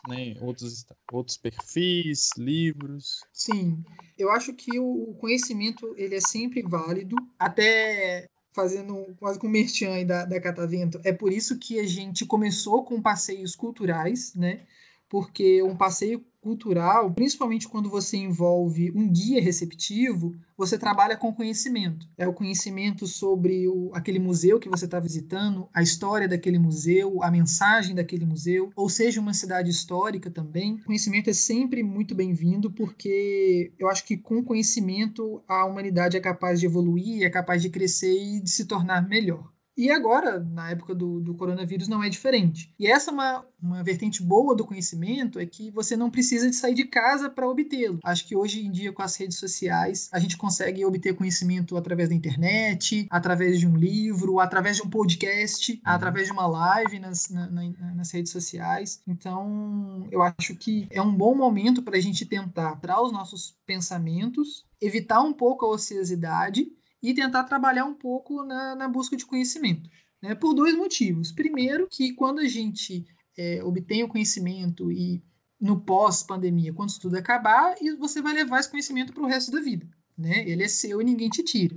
né? 0.08 0.37
outros, 0.40 0.87
outros 1.12 1.37
perfis, 1.37 2.30
livros. 2.37 3.20
Sim, 3.32 3.84
eu 4.18 4.30
acho 4.30 4.52
que 4.54 4.78
o 4.78 5.14
conhecimento 5.20 5.94
ele 5.96 6.14
é 6.16 6.20
sempre 6.20 6.62
válido, 6.62 7.16
até 7.38 8.28
fazendo 8.52 9.14
quase 9.18 9.38
com 9.38 9.49
o 9.49 9.50
merchan 9.50 10.04
da, 10.06 10.25
da 10.25 10.40
Catavento. 10.40 11.00
É 11.04 11.12
por 11.12 11.32
isso 11.32 11.58
que 11.58 11.80
a 11.80 11.87
gente 11.87 12.25
começou 12.25 12.84
com 12.84 13.02
passeios 13.02 13.56
culturais, 13.56 14.34
né? 14.34 14.64
Porque 15.08 15.62
um 15.62 15.76
passeio 15.76 16.25
cultural, 16.44 17.10
principalmente 17.14 17.66
quando 17.66 17.88
você 17.88 18.18
envolve 18.18 18.92
um 18.94 19.10
guia 19.10 19.40
receptivo, 19.40 20.36
você 20.54 20.76
trabalha 20.76 21.16
com 21.16 21.32
conhecimento. 21.32 22.06
É 22.18 22.28
o 22.28 22.34
conhecimento 22.34 23.06
sobre 23.06 23.66
o, 23.66 23.90
aquele 23.94 24.18
museu 24.18 24.60
que 24.60 24.68
você 24.68 24.84
está 24.84 25.00
visitando, 25.00 25.66
a 25.72 25.82
história 25.82 26.28
daquele 26.28 26.58
museu, 26.58 27.22
a 27.22 27.30
mensagem 27.30 27.94
daquele 27.94 28.26
museu, 28.26 28.70
ou 28.76 28.90
seja, 28.90 29.22
uma 29.22 29.32
cidade 29.32 29.70
histórica 29.70 30.30
também. 30.30 30.76
Conhecimento 30.84 31.30
é 31.30 31.32
sempre 31.32 31.82
muito 31.82 32.14
bem-vindo, 32.14 32.70
porque 32.70 33.72
eu 33.78 33.88
acho 33.88 34.04
que 34.04 34.18
com 34.18 34.44
conhecimento 34.44 35.42
a 35.48 35.64
humanidade 35.64 36.18
é 36.18 36.20
capaz 36.20 36.60
de 36.60 36.66
evoluir, 36.66 37.22
é 37.22 37.30
capaz 37.30 37.62
de 37.62 37.70
crescer 37.70 38.22
e 38.22 38.40
de 38.40 38.50
se 38.50 38.66
tornar 38.66 39.08
melhor. 39.08 39.53
E 39.76 39.90
agora, 39.90 40.38
na 40.38 40.71
época 40.71 40.95
do, 40.95 41.21
do 41.21 41.35
coronavírus, 41.35 41.88
não 41.88 42.02
é 42.02 42.09
diferente. 42.09 42.73
E 42.78 42.87
essa 42.87 43.11
é 43.11 43.14
uma, 43.14 43.45
uma 43.61 43.83
vertente 43.83 44.23
boa 44.23 44.54
do 44.54 44.64
conhecimento, 44.64 45.38
é 45.40 45.47
que 45.47 45.71
você 45.73 45.97
não 45.97 46.11
precisa 46.11 46.49
de 46.49 46.54
sair 46.54 46.75
de 46.75 46.85
casa 46.85 47.28
para 47.28 47.49
obtê-lo. 47.49 47.99
Acho 48.04 48.25
que 48.26 48.37
hoje 48.37 48.64
em 48.64 48.70
dia, 48.70 48.92
com 48.92 49.03
as 49.03 49.16
redes 49.16 49.37
sociais, 49.38 50.09
a 50.12 50.20
gente 50.20 50.37
consegue 50.37 50.85
obter 50.85 51.14
conhecimento 51.16 51.77
através 51.77 52.09
da 52.09 52.14
internet, 52.14 53.07
através 53.11 53.59
de 53.59 53.66
um 53.66 53.77
livro, 53.77 54.38
através 54.38 54.77
de 54.77 54.83
um 54.83 54.88
podcast, 54.90 55.81
através 55.85 56.27
de 56.27 56.33
uma 56.33 56.46
live 56.46 57.01
nas, 57.01 57.29
na- 57.29 57.51
na- 57.51 57.94
nas 57.96 58.11
redes 58.12 58.31
sociais. 58.31 59.03
Então, 59.09 60.07
eu 60.12 60.22
acho 60.22 60.55
que 60.55 60.87
é 60.90 61.03
um 61.03 61.12
bom 61.12 61.35
momento 61.35 61.83
para 61.83 61.96
a 61.96 62.01
gente 62.01 62.25
tentar 62.27 62.75
dar 62.81 63.03
os 63.03 63.12
nossos 63.12 63.57
pensamentos, 63.66 64.64
evitar 64.81 65.20
um 65.20 65.33
pouco 65.33 65.64
a 65.66 65.70
ociosidade 65.70 66.66
e 67.05 67.12
tentar 67.12 67.45
trabalhar 67.45 67.85
um 67.85 67.93
pouco 67.93 68.43
na, 68.43 68.75
na 68.75 68.88
busca 68.88 69.14
de 69.14 69.27
conhecimento. 69.27 69.90
Né? 70.23 70.35
Por 70.35 70.55
dois 70.55 70.75
motivos. 70.75 71.31
Primeiro, 71.31 71.87
que 71.87 72.14
quando 72.14 72.38
a 72.38 72.49
gente 72.49 73.07
é, 73.37 73.62
obtém 73.62 74.03
o 74.03 74.09
conhecimento 74.09 74.90
e 74.90 75.23
no 75.61 75.79
pós-pandemia, 75.79 76.73
quando 76.73 76.88
isso 76.88 77.01
tudo 77.01 77.19
acabar, 77.19 77.75
e 77.81 77.95
você 77.97 78.23
vai 78.23 78.33
levar 78.33 78.61
esse 78.61 78.71
conhecimento 78.71 79.12
para 79.12 79.23
o 79.23 79.27
resto 79.27 79.53
da 79.53 79.61
vida. 79.61 79.87
Né? 80.17 80.49
Ele 80.49 80.64
é 80.64 80.69
seu 80.69 81.03
e 81.03 81.05
ninguém 81.05 81.29
te 81.29 81.43
tira. 81.43 81.77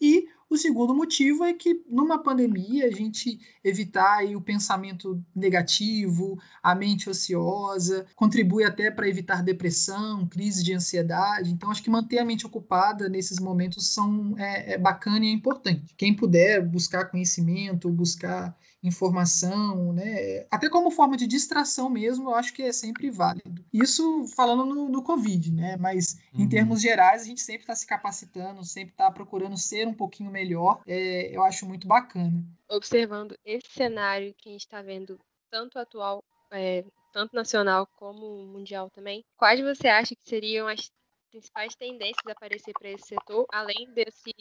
E 0.00 0.28
o 0.50 0.56
segundo 0.56 0.92
motivo 0.92 1.44
é 1.44 1.54
que 1.54 1.80
numa 1.88 2.20
pandemia 2.20 2.86
a 2.86 2.90
gente 2.90 3.38
evitar 3.62 4.18
aí 4.18 4.34
o 4.34 4.40
pensamento 4.40 5.22
negativo, 5.34 6.36
a 6.60 6.74
mente 6.74 7.08
ociosa, 7.08 8.04
contribui 8.16 8.64
até 8.64 8.90
para 8.90 9.08
evitar 9.08 9.44
depressão, 9.44 10.26
crise 10.26 10.64
de 10.64 10.74
ansiedade. 10.74 11.52
Então 11.52 11.70
acho 11.70 11.82
que 11.82 11.88
manter 11.88 12.18
a 12.18 12.24
mente 12.24 12.44
ocupada 12.44 13.08
nesses 13.08 13.38
momentos 13.38 13.94
são 13.94 14.34
é, 14.36 14.74
é 14.74 14.78
bacana 14.78 15.24
e 15.24 15.28
é 15.28 15.32
importante. 15.32 15.94
Quem 15.96 16.14
puder 16.14 16.60
buscar 16.66 17.04
conhecimento, 17.04 17.88
buscar 17.88 18.56
informação, 18.82 19.92
né? 19.92 20.46
Até 20.50 20.68
como 20.68 20.90
forma 20.90 21.16
de 21.16 21.26
distração 21.26 21.90
mesmo, 21.90 22.30
eu 22.30 22.34
acho 22.34 22.52
que 22.52 22.62
é 22.62 22.72
sempre 22.72 23.10
válido. 23.10 23.64
Isso 23.72 24.26
falando 24.34 24.64
no, 24.64 24.88
no 24.88 25.02
Covid, 25.02 25.52
né? 25.52 25.76
Mas 25.76 26.18
em 26.36 26.42
Uhum. 26.42 26.48
termos 26.48 26.80
gerais, 26.80 27.22
a 27.22 27.26
gente 27.26 27.40
sempre 27.40 27.62
está 27.62 27.74
se 27.74 27.86
capacitando, 27.86 28.64
sempre 28.64 28.92
está 28.92 29.10
procurando 29.10 29.56
ser 29.56 29.86
um 29.86 29.94
pouquinho 29.94 30.30
melhor. 30.30 30.80
É, 30.86 31.34
eu 31.34 31.42
acho 31.42 31.66
muito 31.66 31.86
bacana. 31.86 32.42
Observando 32.70 33.36
esse 33.44 33.68
cenário 33.70 34.34
que 34.38 34.48
a 34.48 34.52
gente 34.52 34.62
está 34.62 34.80
vendo, 34.80 35.18
tanto 35.50 35.78
atual, 35.78 36.22
é, 36.52 36.84
tanto 37.12 37.34
nacional 37.34 37.86
como 37.98 38.46
mundial 38.46 38.88
também, 38.90 39.24
quais 39.36 39.60
você 39.60 39.88
acha 39.88 40.14
que 40.14 40.28
seriam 40.28 40.66
as 40.68 40.90
principais 41.30 41.74
tendências 41.74 42.26
a 42.26 42.32
aparecer 42.32 42.72
para 42.78 42.90
esse 42.90 43.08
setor, 43.08 43.46
além 43.52 43.92
desse 43.94 44.32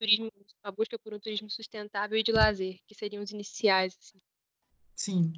turismo, 0.00 0.32
a 0.64 0.72
busca 0.72 0.98
por 0.98 1.14
um 1.14 1.20
turismo 1.20 1.50
sustentável 1.50 2.18
e 2.18 2.22
de 2.22 2.32
lazer, 2.32 2.78
que 2.86 2.94
seriam 2.94 3.22
os 3.22 3.30
iniciais? 3.30 3.96
assim? 4.00 4.18
Sim. 4.94 5.32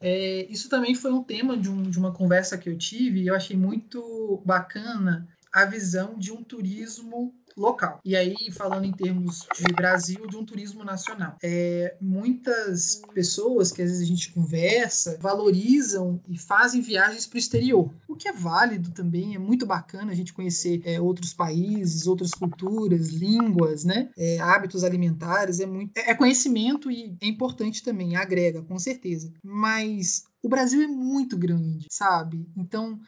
É, 0.00 0.44
isso 0.46 0.68
também 0.68 0.94
foi 0.94 1.12
um 1.12 1.22
tema 1.22 1.56
de, 1.56 1.68
um- 1.70 1.90
de 1.90 1.98
uma 1.98 2.12
conversa 2.12 2.58
que 2.58 2.68
eu 2.68 2.76
tive 2.78 3.22
e 3.22 3.26
eu 3.28 3.34
achei 3.34 3.56
muito 3.56 4.42
bacana 4.44 5.28
a 5.52 5.64
visão 5.64 6.18
de 6.18 6.32
um 6.32 6.42
turismo 6.42 7.34
local. 7.56 8.00
E 8.04 8.16
aí, 8.16 8.50
falando 8.52 8.84
em 8.84 8.92
termos 8.92 9.46
de 9.56 9.72
Brasil, 9.72 10.26
de 10.26 10.36
um 10.36 10.44
turismo 10.44 10.84
nacional. 10.84 11.36
É, 11.42 11.96
muitas 12.00 13.02
pessoas 13.14 13.70
que 13.72 13.82
às 13.82 13.90
vezes 13.90 14.02
a 14.02 14.06
gente 14.06 14.32
conversa 14.32 15.18
valorizam 15.20 16.20
e 16.28 16.38
fazem 16.38 16.80
viagens 16.80 17.26
para 17.26 17.36
o 17.36 17.38
exterior, 17.38 17.94
o 18.08 18.16
que 18.16 18.28
é 18.28 18.32
válido 18.32 18.90
também, 18.90 19.34
é 19.34 19.38
muito 19.38 19.66
bacana 19.66 20.12
a 20.12 20.14
gente 20.14 20.32
conhecer 20.32 20.82
é, 20.84 21.00
outros 21.00 21.32
países, 21.32 22.06
outras 22.06 22.32
culturas, 22.32 23.08
línguas, 23.08 23.84
né? 23.84 24.10
É, 24.16 24.38
hábitos 24.40 24.84
alimentares, 24.84 25.60
é 25.60 25.66
muito. 25.66 25.96
É 25.96 26.14
conhecimento 26.14 26.90
e 26.90 27.16
é 27.20 27.26
importante 27.26 27.82
também, 27.82 28.16
agrega, 28.16 28.62
com 28.62 28.78
certeza. 28.78 29.32
Mas 29.42 30.24
o 30.42 30.48
Brasil 30.48 30.82
é 30.82 30.86
muito 30.86 31.36
grande, 31.36 31.86
sabe? 31.90 32.46
Então, 32.56 33.00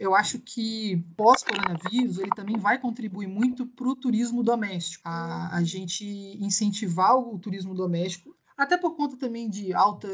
eu 0.00 0.14
acho 0.14 0.38
que 0.38 0.96
pós-coronavírus 1.16 2.18
ele 2.18 2.30
também 2.30 2.56
vai 2.56 2.78
contribuir 2.78 3.26
muito 3.26 3.66
para 3.66 3.88
o 3.88 3.94
turismo 3.96 4.42
doméstico, 4.42 5.02
a, 5.06 5.56
a 5.56 5.62
gente 5.62 6.04
incentivar 6.40 7.16
o 7.16 7.38
turismo 7.38 7.74
doméstico, 7.74 8.34
até 8.56 8.78
por 8.78 8.96
conta 8.96 9.16
também 9.16 9.50
de 9.50 9.74
alta 9.74 10.08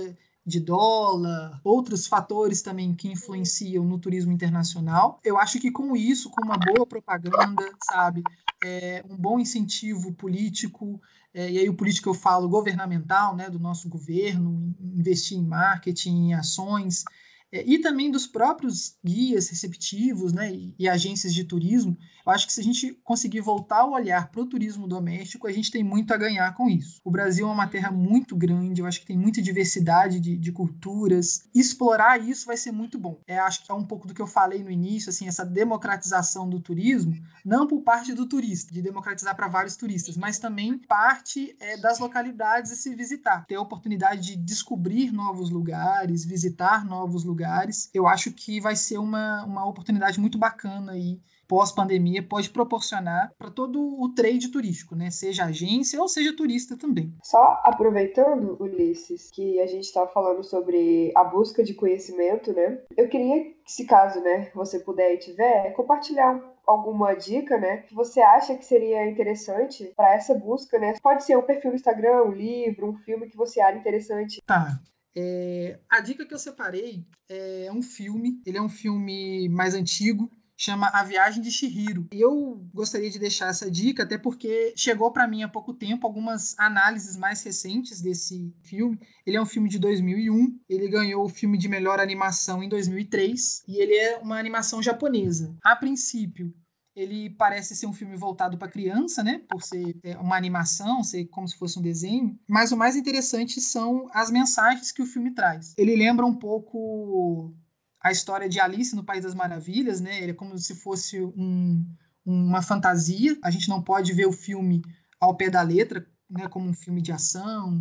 de 0.49 0.61
dólar, 0.61 1.61
outros 1.63 2.07
fatores 2.07 2.63
também 2.63 2.95
que 2.95 3.07
influenciam 3.07 3.85
no 3.85 3.99
turismo 3.99 4.33
internacional. 4.33 5.21
Eu 5.23 5.39
acho 5.39 5.61
que 5.61 5.71
com 5.71 5.95
isso, 5.95 6.31
com 6.31 6.43
uma 6.43 6.57
boa 6.57 6.87
propaganda, 6.87 7.63
sabe, 7.85 8.23
é, 8.65 9.05
um 9.09 9.17
bom 9.17 9.39
incentivo 9.39 10.15
político, 10.15 11.01
é, 11.35 11.51
e 11.51 11.59
aí 11.59 11.69
o 11.69 11.75
político 11.75 12.09
eu 12.09 12.15
falo 12.15 12.49
governamental, 12.49 13.37
né, 13.37 13.51
do 13.51 13.59
nosso 13.59 13.91
governo, 13.91 14.75
investir 14.81 15.37
em 15.37 15.45
marketing, 15.45 16.29
em 16.29 16.35
ações, 16.35 17.05
é, 17.05 17.28
e 17.53 17.79
também 17.79 18.11
dos 18.11 18.27
próprios 18.27 18.97
guias 19.05 19.49
receptivos 19.49 20.33
né, 20.33 20.53
e, 20.79 20.89
agências 20.89 21.33
de 21.33 21.45
turismo, 21.45 21.97
eu 22.25 22.33
acho 22.33 22.47
que 22.47 22.53
se 22.53 22.61
a 22.61 22.65
gente 22.65 22.93
conseguir 23.05 23.41
voltar 23.41 23.85
o 23.85 23.93
olhar 23.93 24.31
para 24.31 24.41
o 24.41 24.47
turismo 24.47 24.87
doméstico, 24.87 25.47
a 25.47 25.53
gente 25.53 25.71
tem 25.71 25.83
muito 25.83 26.13
a 26.13 26.17
ganhar 26.17 26.55
com 26.55 26.69
isso. 26.69 27.01
O 27.05 27.11
Brasil 27.11 27.49
é 27.49 27.51
uma 27.51 27.67
terra 27.67 27.91
muito 27.91 28.37
grande, 28.37 28.81
eu 28.81 28.87
acho 28.87 29.01
que 29.01 29.07
tem 29.07 29.19
muita 29.19 29.41
diversidade 29.41 30.21
de, 30.21 30.37
de 30.37 30.53
culturas. 30.53 31.49
Explorar 31.55 32.21
isso 32.21 32.47
vai 32.47 32.57
ser 32.57 32.73
muito 32.73 32.99
bom. 32.99 33.21
É, 33.27 33.39
acho 33.39 33.65
que 33.65 33.71
é 33.71 33.75
um 33.75 33.85
pouco 33.85 34.07
do 34.07 34.15
que 34.15 34.23
eu 34.23 34.27
falei 34.27 34.63
no 34.63 34.71
início, 34.71 35.11
assim, 35.11 35.27
essa 35.27 35.45
democratização 35.45 36.49
do 36.49 36.61
turismo, 36.61 37.15
não 37.45 37.67
por 37.67 37.83
parte 37.83 38.13
do 38.13 38.27
turista, 38.27 38.73
de 38.73 38.83
democratizar 38.83 39.35
para 39.35 39.49
vários 39.49 39.77
turistas, 39.77 40.17
mas 40.17 40.39
também 40.39 40.79
parte 40.79 41.57
é, 41.61 41.77
das 41.77 41.99
localidades 41.99 42.73
a 42.73 42.77
se 42.77 42.95
visitar, 42.95 43.47
ter 43.47 43.55
a 43.55 43.61
oportunidade 43.61 44.21
de 44.21 44.37
descobrir 44.37 45.13
novos 45.13 45.51
lugares, 45.51 46.25
visitar 46.25 46.85
novos 46.85 47.25
lugares. 47.25 47.91
Eu 47.95 48.07
acho 48.07 48.33
que 48.33 48.61
vai 48.61 48.77
ser 48.77 48.99
uma, 48.99 49.45
uma 49.45 49.67
oportunidade 49.67 50.21
muito 50.21 50.39
bacana 50.39 50.93
aí 50.93 51.21
pós-pandemia 51.49 52.23
pode 52.23 52.51
proporcionar 52.51 53.33
para 53.39 53.51
todo 53.51 53.81
o 53.81 54.13
trade 54.15 54.49
turístico, 54.49 54.95
né? 54.95 55.11
Seja 55.11 55.47
agência 55.47 56.01
ou 56.01 56.07
seja 56.07 56.37
turista 56.37 56.77
também. 56.77 57.15
Só 57.25 57.61
aproveitando, 57.65 58.57
Ulisses, 58.61 59.31
que 59.33 59.59
a 59.61 59.67
gente 59.67 59.85
está 59.85 60.07
falando 60.07 60.45
sobre 60.45 61.11
a 61.17 61.25
busca 61.25 61.65
de 61.65 61.75
conhecimento, 61.75 62.53
né? 62.53 62.79
Eu 62.97 63.09
queria, 63.09 63.53
se 63.67 63.87
caso, 63.87 64.21
né, 64.21 64.51
você 64.55 64.79
puder 64.79 65.15
e 65.15 65.19
tiver, 65.19 65.73
compartilhar 65.73 66.39
alguma 66.67 67.15
dica, 67.15 67.57
né, 67.57 67.79
que 67.79 67.95
você 67.95 68.21
acha 68.21 68.55
que 68.55 68.65
seria 68.65 69.09
interessante 69.09 69.91
para 69.97 70.15
essa 70.15 70.35
busca, 70.35 70.79
né? 70.79 70.95
Pode 71.03 71.25
ser 71.25 71.37
um 71.37 71.43
perfil 71.43 71.71
no 71.71 71.77
Instagram, 71.77 72.25
um 72.25 72.33
livro, 72.33 72.91
um 72.91 72.97
filme 72.99 73.27
que 73.27 73.37
você 73.37 73.59
acha 73.59 73.79
interessante. 73.79 74.43
Tá. 74.45 74.79
É, 75.17 75.79
a 75.89 76.01
dica 76.01 76.27
que 76.27 76.35
eu 76.35 76.39
separei 76.39 77.07
é 77.29 77.71
um 77.73 77.83
filme, 77.83 78.41
ele 78.47 78.59
é 78.59 78.63
um 78.63 78.69
filme 78.69 79.49
mais 79.49 79.75
antigo, 79.75 80.31
chama 80.59 80.89
A 80.89 81.05
Viagem 81.05 81.41
de 81.41 81.53
Shihiro. 81.53 82.09
Eu 82.11 82.69
gostaria 82.75 83.09
de 83.09 83.19
deixar 83.19 83.49
essa 83.49 83.71
dica 83.71 84.03
até 84.03 84.19
porque 84.19 84.75
chegou 84.77 85.13
para 85.13 85.29
mim 85.29 85.45
há 85.45 85.49
pouco 85.49 85.73
tempo 85.73 86.05
algumas 86.05 86.59
análises 86.59 87.17
mais 87.17 87.43
recentes 87.45 88.01
desse 88.01 88.53
filme. 88.65 88.99
Ele 89.25 89.37
é 89.37 89.41
um 89.41 89.47
filme 89.47 89.69
de 89.69 89.79
2001, 89.79 90.59
ele 90.69 90.89
ganhou 90.89 91.25
o 91.25 91.29
filme 91.29 91.57
de 91.57 91.69
melhor 91.69 92.01
animação 92.01 92.63
em 92.63 92.69
2003 92.69 93.63
e 93.69 93.81
ele 93.81 93.95
é 93.95 94.19
uma 94.19 94.39
animação 94.39 94.83
japonesa. 94.83 95.57
A 95.63 95.77
princípio, 95.77 96.53
ele 96.97 97.31
parece 97.31 97.77
ser 97.77 97.87
um 97.87 97.93
filme 97.93 98.17
voltado 98.17 98.59
para 98.59 98.67
criança, 98.67 99.23
né? 99.23 99.41
Por 99.49 99.63
ser 99.63 99.97
é, 100.03 100.17
uma 100.19 100.37
animação, 100.37 101.05
ser 101.05 101.27
como 101.27 101.47
se 101.47 101.57
fosse 101.57 101.79
um 101.79 101.83
desenho. 101.83 102.37
Mas 102.49 102.73
o 102.73 102.77
mais 102.77 102.97
interessante 102.97 103.61
são 103.61 104.09
as 104.13 104.29
mensagens 104.29 104.91
que 104.91 105.03
o 105.03 105.07
filme 105.07 105.33
traz. 105.33 105.75
Ele 105.79 105.95
lembra 105.95 106.27
um 106.27 106.35
pouco 106.35 107.55
a 108.01 108.11
história 108.11 108.49
de 108.49 108.61
Alice 108.61 108.95
no 108.95 109.05
País 109.05 109.25
das 109.25 109.35
Maravilhas, 109.35 110.01
né? 110.01 110.21
Ele 110.23 110.33
é 110.33 110.35
como 110.35 110.57
se 110.59 110.75
fosse 110.75 111.21
um, 111.21 111.85
uma 112.25 112.63
fantasia. 112.63 113.37
A 113.43 113.51
gente 113.51 113.69
não 113.69 113.83
pode 113.83 114.13
ver 114.13 114.27
o 114.27 114.33
filme 114.33 114.83
ao 115.21 115.37
pé 115.37 115.51
da 115.51 115.63
letra, 115.63 116.07
né? 116.31 116.49
Como 116.49 116.69
um 116.69 116.75
filme 116.75 117.03
de 117.03 117.13
ação, 117.13 117.81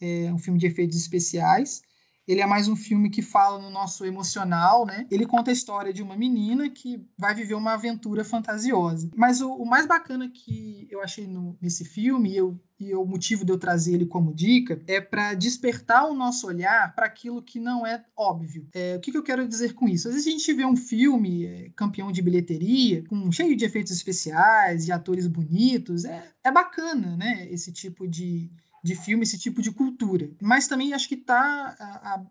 é, 0.00 0.32
um 0.32 0.38
filme 0.38 0.58
de 0.58 0.66
efeitos 0.66 0.96
especiais. 0.96 1.82
Ele 2.26 2.40
é 2.40 2.46
mais 2.46 2.68
um 2.68 2.76
filme 2.76 3.10
que 3.10 3.22
fala 3.22 3.58
no 3.58 3.70
nosso 3.70 4.04
emocional, 4.04 4.86
né? 4.86 5.06
Ele 5.10 5.26
conta 5.26 5.50
a 5.50 5.52
história 5.52 5.92
de 5.92 6.02
uma 6.02 6.16
menina 6.16 6.68
que 6.70 7.04
vai 7.18 7.34
viver 7.34 7.54
uma 7.54 7.72
aventura 7.72 8.24
fantasiosa. 8.24 9.10
Mas 9.16 9.40
o, 9.40 9.52
o 9.54 9.66
mais 9.66 9.86
bacana 9.86 10.28
que 10.28 10.86
eu 10.90 11.02
achei 11.02 11.26
no, 11.26 11.56
nesse 11.60 11.84
filme, 11.84 12.30
e, 12.30 12.36
eu, 12.36 12.60
e 12.78 12.94
o 12.94 13.04
motivo 13.04 13.44
de 13.44 13.52
eu 13.52 13.58
trazer 13.58 13.94
ele 13.94 14.06
como 14.06 14.34
dica, 14.34 14.80
é 14.86 15.00
para 15.00 15.34
despertar 15.34 16.08
o 16.08 16.14
nosso 16.14 16.46
olhar 16.46 16.94
para 16.94 17.06
aquilo 17.06 17.42
que 17.42 17.58
não 17.58 17.86
é 17.86 18.04
óbvio. 18.16 18.68
É, 18.72 18.96
o 18.96 19.00
que, 19.00 19.10
que, 19.10 19.18
eu 19.18 19.24
quero 19.24 19.48
dizer 19.48 19.74
com 19.74 19.88
isso? 19.88 20.08
Às 20.08 20.14
vezes 20.14 20.28
a 20.28 20.30
gente 20.30 20.52
vê 20.52 20.64
um 20.64 20.76
filme 20.76 21.46
é, 21.46 21.70
campeão 21.70 22.12
de 22.12 22.22
bilheteria, 22.22 23.02
com, 23.08 23.32
cheio 23.32 23.56
de 23.56 23.64
efeitos 23.64 23.92
especiais, 23.92 24.84
de 24.84 24.92
atores 24.92 25.26
bonitos, 25.26 26.04
é, 26.04 26.30
é 26.44 26.52
bacana, 26.52 27.16
né? 27.16 27.48
Esse 27.50 27.72
tipo 27.72 28.06
de 28.06 28.50
de 28.82 28.94
filme, 28.94 29.22
esse 29.22 29.38
tipo 29.38 29.60
de 29.60 29.70
cultura. 29.72 30.30
Mas 30.40 30.66
também 30.66 30.92
acho 30.94 31.08
que 31.08 31.14
está, 31.14 32.24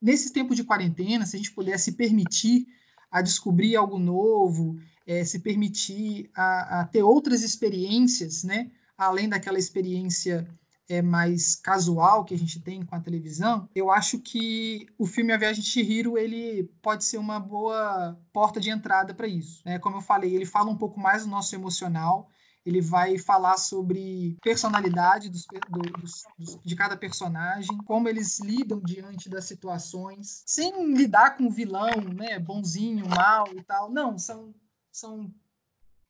nesse 0.00 0.32
tempo 0.32 0.54
de 0.54 0.64
quarentena, 0.64 1.26
se 1.26 1.36
a 1.36 1.38
gente 1.38 1.52
puder 1.52 1.78
se 1.78 1.92
permitir 1.92 2.66
a 3.10 3.22
descobrir 3.22 3.76
algo 3.76 3.98
novo, 3.98 4.78
é, 5.06 5.24
se 5.24 5.38
permitir 5.38 6.30
a, 6.34 6.80
a, 6.80 6.84
ter 6.84 7.02
outras 7.02 7.42
experiências, 7.42 8.44
né? 8.44 8.70
além 8.96 9.28
daquela 9.28 9.58
experiência 9.58 10.46
é, 10.88 11.02
mais 11.02 11.54
casual 11.54 12.24
que 12.24 12.34
a 12.34 12.38
gente 12.38 12.60
tem 12.60 12.84
com 12.84 12.94
a 12.94 13.00
televisão, 13.00 13.68
eu 13.74 13.90
acho 13.90 14.18
que 14.18 14.86
o 14.98 15.06
filme 15.06 15.32
A 15.32 15.36
Viagem 15.36 15.62
de 15.62 15.68
Chihiro 15.68 16.16
ele 16.16 16.64
pode 16.80 17.04
ser 17.04 17.18
uma 17.18 17.38
boa 17.38 18.18
porta 18.32 18.60
de 18.60 18.70
entrada 18.70 19.12
para 19.12 19.26
isso. 19.26 19.62
Né? 19.64 19.78
Como 19.78 19.96
eu 19.96 20.00
falei, 20.00 20.34
ele 20.34 20.46
fala 20.46 20.70
um 20.70 20.76
pouco 20.76 20.98
mais 20.98 21.24
do 21.24 21.30
nosso 21.30 21.54
emocional, 21.54 22.30
ele 22.66 22.80
vai 22.80 23.16
falar 23.16 23.56
sobre 23.58 24.36
personalidade 24.42 25.30
dos, 25.30 25.46
do, 25.70 25.78
dos, 26.00 26.24
dos, 26.36 26.60
de 26.64 26.74
cada 26.74 26.96
personagem, 26.96 27.78
como 27.84 28.08
eles 28.08 28.40
lidam 28.40 28.80
diante 28.80 29.28
das 29.28 29.44
situações, 29.44 30.42
sem 30.44 30.92
lidar 30.94 31.36
com 31.36 31.46
o 31.46 31.50
vilão, 31.50 32.00
né, 32.12 32.40
bonzinho, 32.40 33.08
mal 33.08 33.46
e 33.54 33.62
tal. 33.62 33.88
Não, 33.88 34.18
são, 34.18 34.52
são 34.90 35.32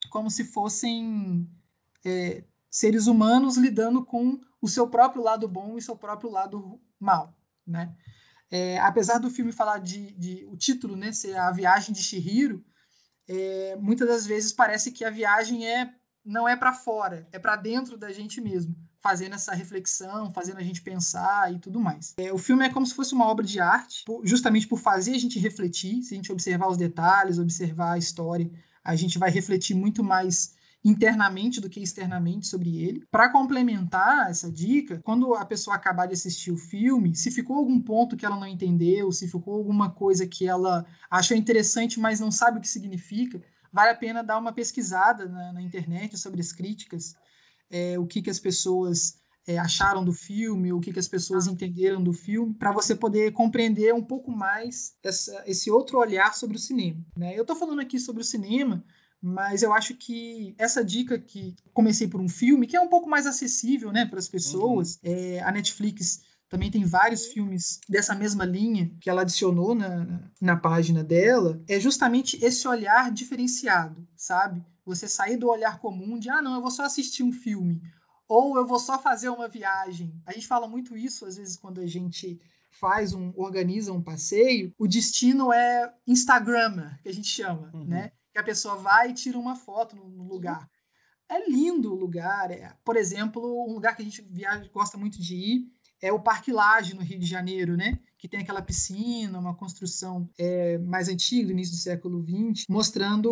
como 0.08 0.30
se 0.30 0.44
fossem 0.44 1.46
é, 2.02 2.42
seres 2.70 3.06
humanos 3.06 3.58
lidando 3.58 4.02
com 4.02 4.40
o 4.60 4.66
seu 4.66 4.88
próprio 4.88 5.22
lado 5.22 5.46
bom 5.46 5.76
e 5.76 5.82
seu 5.82 5.94
próprio 5.94 6.30
lado 6.30 6.80
mal, 6.98 7.36
né? 7.66 7.94
É, 8.50 8.78
apesar 8.78 9.18
do 9.18 9.28
filme 9.28 9.52
falar 9.52 9.78
de, 9.78 10.12
de, 10.12 10.46
o 10.46 10.56
título, 10.56 10.96
né, 10.96 11.12
ser 11.12 11.36
a 11.36 11.50
viagem 11.50 11.92
de 11.92 12.02
Shihiro, 12.02 12.64
é, 13.28 13.76
muitas 13.76 14.08
das 14.08 14.24
vezes 14.24 14.52
parece 14.52 14.92
que 14.92 15.04
a 15.04 15.10
viagem 15.10 15.66
é 15.66 15.92
não 16.26 16.48
é 16.48 16.56
para 16.56 16.72
fora, 16.72 17.26
é 17.32 17.38
para 17.38 17.54
dentro 17.54 17.96
da 17.96 18.12
gente 18.12 18.40
mesmo, 18.40 18.74
fazendo 19.00 19.34
essa 19.34 19.54
reflexão, 19.54 20.32
fazendo 20.32 20.58
a 20.58 20.62
gente 20.62 20.82
pensar 20.82 21.54
e 21.54 21.58
tudo 21.60 21.78
mais. 21.78 22.14
É, 22.16 22.32
o 22.32 22.38
filme 22.38 22.66
é 22.66 22.68
como 22.68 22.84
se 22.84 22.94
fosse 22.94 23.14
uma 23.14 23.26
obra 23.26 23.44
de 23.44 23.60
arte, 23.60 24.04
justamente 24.24 24.66
por 24.66 24.78
fazer 24.78 25.12
a 25.12 25.18
gente 25.18 25.38
refletir, 25.38 26.02
se 26.02 26.14
a 26.14 26.16
gente 26.16 26.32
observar 26.32 26.68
os 26.68 26.76
detalhes, 26.76 27.38
observar 27.38 27.92
a 27.92 27.98
história, 27.98 28.50
a 28.82 28.96
gente 28.96 29.18
vai 29.18 29.30
refletir 29.30 29.74
muito 29.74 30.02
mais 30.02 30.56
internamente 30.84 31.60
do 31.60 31.68
que 31.68 31.80
externamente 31.80 32.46
sobre 32.46 32.78
ele. 32.78 33.04
Para 33.10 33.28
complementar 33.28 34.30
essa 34.30 34.50
dica, 34.50 35.00
quando 35.02 35.34
a 35.34 35.44
pessoa 35.44 35.74
acabar 35.74 36.06
de 36.06 36.14
assistir 36.14 36.52
o 36.52 36.56
filme, 36.56 37.14
se 37.16 37.30
ficou 37.30 37.56
algum 37.56 37.80
ponto 37.80 38.16
que 38.16 38.24
ela 38.24 38.38
não 38.38 38.46
entendeu, 38.46 39.10
se 39.10 39.26
ficou 39.26 39.54
alguma 39.54 39.90
coisa 39.90 40.26
que 40.26 40.46
ela 40.46 40.86
achou 41.10 41.36
interessante, 41.36 41.98
mas 41.98 42.20
não 42.20 42.30
sabe 42.30 42.58
o 42.58 42.60
que 42.60 42.68
significa, 42.68 43.42
vale 43.76 43.90
a 43.90 43.94
pena 43.94 44.24
dar 44.24 44.38
uma 44.38 44.54
pesquisada 44.54 45.26
na, 45.26 45.52
na 45.52 45.60
internet 45.60 46.16
sobre 46.16 46.40
as 46.40 46.50
críticas, 46.50 47.14
é, 47.70 47.98
o 47.98 48.06
que, 48.06 48.22
que 48.22 48.30
as 48.30 48.40
pessoas 48.40 49.18
é, 49.46 49.58
acharam 49.58 50.02
do 50.02 50.14
filme, 50.14 50.72
o 50.72 50.80
que, 50.80 50.94
que 50.94 50.98
as 50.98 51.06
pessoas 51.06 51.46
entenderam 51.46 52.02
do 52.02 52.14
filme, 52.14 52.54
para 52.54 52.72
você 52.72 52.94
poder 52.94 53.32
compreender 53.32 53.92
um 53.92 54.02
pouco 54.02 54.30
mais 54.30 54.96
essa, 55.02 55.44
esse 55.46 55.70
outro 55.70 55.98
olhar 55.98 56.32
sobre 56.34 56.56
o 56.56 56.60
cinema. 56.60 57.04
Né? 57.14 57.36
Eu 57.36 57.42
estou 57.42 57.54
falando 57.54 57.80
aqui 57.80 58.00
sobre 58.00 58.22
o 58.22 58.24
cinema, 58.24 58.82
mas 59.20 59.62
eu 59.62 59.74
acho 59.74 59.94
que 59.94 60.54
essa 60.56 60.82
dica 60.82 61.18
que 61.18 61.54
comecei 61.74 62.08
por 62.08 62.20
um 62.20 62.30
filme, 62.30 62.66
que 62.66 62.76
é 62.78 62.80
um 62.80 62.88
pouco 62.88 63.10
mais 63.10 63.26
acessível 63.26 63.92
né, 63.92 64.06
para 64.06 64.18
as 64.18 64.28
pessoas, 64.28 64.94
uhum. 64.94 65.12
é, 65.12 65.40
a 65.40 65.52
Netflix 65.52 66.22
também 66.48 66.70
tem 66.70 66.84
vários 66.84 67.26
filmes 67.26 67.80
dessa 67.88 68.14
mesma 68.14 68.44
linha 68.44 68.90
que 69.00 69.10
ela 69.10 69.22
adicionou 69.22 69.74
na, 69.74 70.30
na 70.40 70.56
página 70.56 71.02
dela. 71.02 71.60
É 71.68 71.80
justamente 71.80 72.42
esse 72.44 72.66
olhar 72.68 73.10
diferenciado, 73.10 74.06
sabe? 74.14 74.64
Você 74.84 75.08
sair 75.08 75.36
do 75.36 75.48
olhar 75.48 75.80
comum 75.80 76.18
de, 76.18 76.30
ah, 76.30 76.40
não, 76.40 76.54
eu 76.54 76.62
vou 76.62 76.70
só 76.70 76.84
assistir 76.84 77.24
um 77.24 77.32
filme. 77.32 77.82
Ou 78.28 78.56
eu 78.56 78.66
vou 78.66 78.78
só 78.78 78.98
fazer 78.98 79.28
uma 79.28 79.48
viagem. 79.48 80.14
A 80.24 80.32
gente 80.32 80.46
fala 80.46 80.68
muito 80.68 80.96
isso, 80.96 81.26
às 81.26 81.36
vezes, 81.36 81.56
quando 81.56 81.80
a 81.80 81.86
gente 81.86 82.40
faz 82.70 83.12
um, 83.12 83.32
organiza 83.36 83.92
um 83.92 84.02
passeio. 84.02 84.72
O 84.78 84.86
destino 84.86 85.52
é 85.52 85.92
Instagrammer, 86.06 87.00
que 87.02 87.08
a 87.08 87.14
gente 87.14 87.28
chama, 87.28 87.70
uhum. 87.74 87.84
né? 87.84 88.12
Que 88.32 88.38
a 88.38 88.44
pessoa 88.44 88.76
vai 88.76 89.10
e 89.10 89.14
tira 89.14 89.38
uma 89.38 89.56
foto 89.56 89.96
no, 89.96 90.08
no 90.08 90.24
lugar. 90.24 90.68
É 91.28 91.48
lindo 91.48 91.92
o 91.92 91.96
lugar. 91.96 92.52
É, 92.52 92.72
por 92.84 92.96
exemplo, 92.96 93.42
um 93.68 93.72
lugar 93.72 93.96
que 93.96 94.02
a 94.02 94.04
gente 94.04 94.22
viaja, 94.22 94.68
gosta 94.72 94.96
muito 94.96 95.20
de 95.20 95.34
ir 95.34 95.75
é 96.02 96.12
o 96.12 96.20
Parque 96.20 96.52
Lage, 96.52 96.94
no 96.94 97.02
Rio 97.02 97.18
de 97.18 97.26
Janeiro, 97.26 97.76
né? 97.76 97.98
que 98.18 98.28
tem 98.28 98.40
aquela 98.40 98.62
piscina, 98.62 99.38
uma 99.38 99.54
construção 99.54 100.28
é, 100.38 100.78
mais 100.78 101.08
antiga, 101.08 101.46
do 101.46 101.52
início 101.52 101.74
do 101.74 101.80
século 101.80 102.24
XX, 102.24 102.64
mostrando 102.68 103.30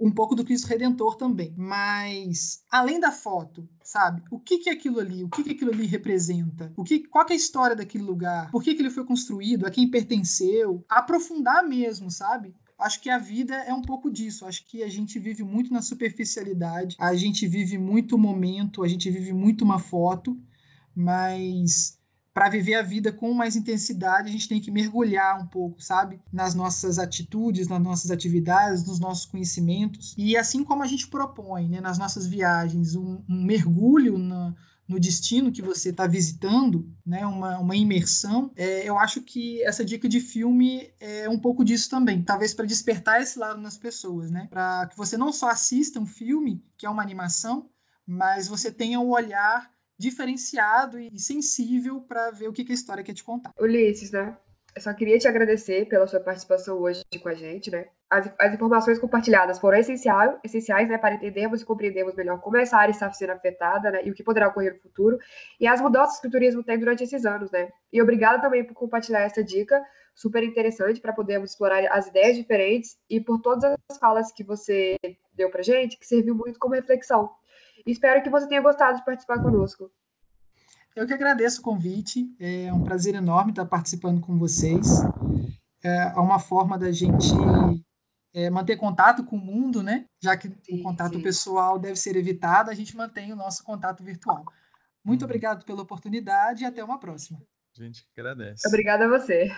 um 0.00 0.10
pouco 0.10 0.34
do 0.34 0.44
Cristo 0.44 0.66
Redentor 0.66 1.16
também. 1.16 1.54
Mas, 1.56 2.62
além 2.70 3.00
da 3.00 3.10
foto, 3.10 3.68
sabe? 3.82 4.22
O 4.30 4.38
que, 4.38 4.58
que 4.58 4.70
é 4.70 4.72
aquilo 4.72 5.00
ali? 5.00 5.24
O 5.24 5.28
que, 5.28 5.42
que 5.42 5.52
aquilo 5.52 5.72
ali 5.72 5.86
representa? 5.86 6.72
O 6.76 6.84
que, 6.84 7.00
qual 7.00 7.24
que 7.24 7.32
é 7.32 7.36
a 7.36 7.38
história 7.38 7.74
daquele 7.74 8.04
lugar? 8.04 8.50
Por 8.50 8.62
que, 8.62 8.74
que 8.74 8.82
ele 8.82 8.90
foi 8.90 9.04
construído? 9.04 9.66
A 9.66 9.70
quem 9.70 9.90
pertenceu? 9.90 10.84
Aprofundar 10.88 11.66
mesmo, 11.66 12.10
sabe? 12.10 12.54
acho 12.78 13.00
que 13.00 13.08
a 13.08 13.18
vida 13.18 13.54
é 13.54 13.72
um 13.72 13.82
pouco 13.82 14.10
disso. 14.10 14.44
Acho 14.44 14.64
que 14.64 14.82
a 14.82 14.88
gente 14.88 15.16
vive 15.16 15.44
muito 15.44 15.72
na 15.72 15.80
superficialidade, 15.80 16.96
a 16.98 17.14
gente 17.14 17.46
vive 17.46 17.78
muito 17.78 18.18
momento, 18.18 18.82
a 18.82 18.88
gente 18.88 19.08
vive 19.08 19.32
muito 19.32 19.64
uma 19.64 19.78
foto 19.78 20.36
mas 20.94 21.98
para 22.34 22.48
viver 22.48 22.74
a 22.74 22.82
vida 22.82 23.12
com 23.12 23.32
mais 23.34 23.56
intensidade, 23.56 24.28
a 24.28 24.32
gente 24.32 24.48
tem 24.48 24.60
que 24.60 24.70
mergulhar 24.70 25.38
um 25.38 25.46
pouco, 25.46 25.82
sabe? 25.82 26.20
Nas 26.32 26.54
nossas 26.54 26.98
atitudes, 26.98 27.68
nas 27.68 27.82
nossas 27.82 28.10
atividades, 28.10 28.84
nos 28.84 28.98
nossos 28.98 29.26
conhecimentos. 29.26 30.14
E 30.16 30.36
assim 30.36 30.64
como 30.64 30.82
a 30.82 30.86
gente 30.86 31.08
propõe, 31.08 31.68
né, 31.68 31.80
nas 31.80 31.98
nossas 31.98 32.26
viagens, 32.26 32.94
um, 32.94 33.22
um 33.28 33.44
mergulho 33.44 34.16
na, 34.16 34.54
no 34.88 34.98
destino 34.98 35.52
que 35.52 35.60
você 35.60 35.90
está 35.90 36.06
visitando, 36.06 36.90
né, 37.04 37.26
uma, 37.26 37.58
uma 37.58 37.76
imersão, 37.76 38.50
é, 38.56 38.88
eu 38.88 38.98
acho 38.98 39.20
que 39.20 39.62
essa 39.62 39.84
dica 39.84 40.08
de 40.08 40.20
filme 40.20 40.90
é 40.98 41.28
um 41.28 41.38
pouco 41.38 41.62
disso 41.62 41.90
também. 41.90 42.22
Talvez 42.22 42.54
para 42.54 42.64
despertar 42.64 43.20
esse 43.20 43.38
lado 43.38 43.60
nas 43.60 43.76
pessoas, 43.76 44.30
né? 44.30 44.48
Para 44.50 44.86
que 44.86 44.96
você 44.96 45.18
não 45.18 45.32
só 45.32 45.50
assista 45.50 46.00
um 46.00 46.06
filme, 46.06 46.64
que 46.78 46.86
é 46.86 46.90
uma 46.90 47.02
animação, 47.02 47.68
mas 48.06 48.48
você 48.48 48.72
tenha 48.72 48.98
um 48.98 49.10
olhar 49.10 49.71
diferenciado 50.02 50.98
e 50.98 51.16
sensível 51.18 52.00
para 52.00 52.32
ver 52.32 52.48
o 52.48 52.52
que, 52.52 52.64
que 52.64 52.72
a 52.72 52.74
história 52.74 53.04
quer 53.04 53.14
te 53.14 53.22
contar. 53.22 53.52
Ulisses, 53.58 54.10
né? 54.10 54.36
Eu 54.74 54.80
só 54.80 54.92
queria 54.92 55.18
te 55.18 55.28
agradecer 55.28 55.86
pela 55.86 56.06
sua 56.06 56.18
participação 56.18 56.78
hoje 56.78 57.02
com 57.22 57.28
a 57.28 57.34
gente, 57.34 57.70
né? 57.70 57.86
As, 58.10 58.32
as 58.38 58.54
informações 58.54 58.98
compartilhadas 58.98 59.58
foram 59.58 59.78
essencial, 59.78 60.40
essenciais, 60.42 60.88
né, 60.88 60.98
para 60.98 61.14
entendermos 61.14 61.62
e 61.62 61.64
compreendermos 61.64 62.14
melhor 62.14 62.40
como 62.40 62.56
essa 62.56 62.76
área 62.76 62.90
está 62.90 63.10
sendo 63.12 63.30
afetada, 63.30 63.90
né, 63.90 64.00
e 64.04 64.10
o 64.10 64.14
que 64.14 64.22
poderá 64.22 64.48
ocorrer 64.48 64.74
no 64.74 64.80
futuro, 64.80 65.18
e 65.58 65.66
as 65.66 65.80
mudanças 65.80 66.20
que 66.20 66.26
o 66.26 66.30
turismo 66.30 66.62
tem 66.62 66.78
durante 66.78 67.04
esses 67.04 67.24
anos, 67.24 67.50
né? 67.50 67.70
E 67.92 68.02
obrigada 68.02 68.40
também 68.40 68.64
por 68.64 68.74
compartilhar 68.74 69.20
essa 69.20 69.42
dica 69.42 69.80
super 70.14 70.42
interessante 70.42 71.00
para 71.00 71.12
podermos 71.12 71.50
explorar 71.50 71.86
as 71.90 72.08
ideias 72.08 72.36
diferentes 72.36 72.98
e 73.08 73.20
por 73.20 73.40
todas 73.40 73.76
as 73.90 73.98
falas 73.98 74.32
que 74.32 74.42
você 74.42 74.96
deu 75.32 75.50
para 75.50 75.62
gente, 75.62 75.98
que 75.98 76.06
serviu 76.06 76.34
muito 76.34 76.58
como 76.58 76.74
reflexão. 76.74 77.30
Espero 77.86 78.22
que 78.22 78.30
você 78.30 78.46
tenha 78.48 78.60
gostado 78.60 78.98
de 78.98 79.04
participar 79.04 79.42
conosco. 79.42 79.90
Eu 80.94 81.06
que 81.06 81.14
agradeço 81.14 81.60
o 81.60 81.64
convite. 81.64 82.34
É 82.38 82.72
um 82.72 82.84
prazer 82.84 83.14
enorme 83.14 83.52
estar 83.52 83.64
participando 83.64 84.20
com 84.20 84.38
vocês. 84.38 85.00
É 85.82 86.06
uma 86.18 86.38
forma 86.38 86.78
da 86.78 86.92
gente 86.92 87.32
é, 88.34 88.48
manter 88.50 88.76
contato 88.76 89.24
com 89.24 89.36
o 89.36 89.40
mundo, 89.40 89.82
né? 89.82 90.06
Já 90.22 90.36
que 90.36 90.48
sim, 90.48 90.80
o 90.80 90.82
contato 90.82 91.16
sim. 91.16 91.22
pessoal 91.22 91.78
deve 91.78 91.96
ser 91.96 92.16
evitado, 92.16 92.70
a 92.70 92.74
gente 92.74 92.96
mantém 92.96 93.32
o 93.32 93.36
nosso 93.36 93.64
contato 93.64 94.02
virtual. 94.02 94.44
Muito 95.04 95.22
uhum. 95.22 95.26
obrigado 95.26 95.64
pela 95.64 95.82
oportunidade 95.82 96.62
e 96.62 96.66
até 96.66 96.82
uma 96.84 96.98
próxima. 96.98 97.42
A 97.76 97.82
gente 97.82 98.04
que 98.04 98.20
agradece. 98.20 98.66
Obrigada 98.68 99.06
a 99.06 99.08
você. 99.08 99.50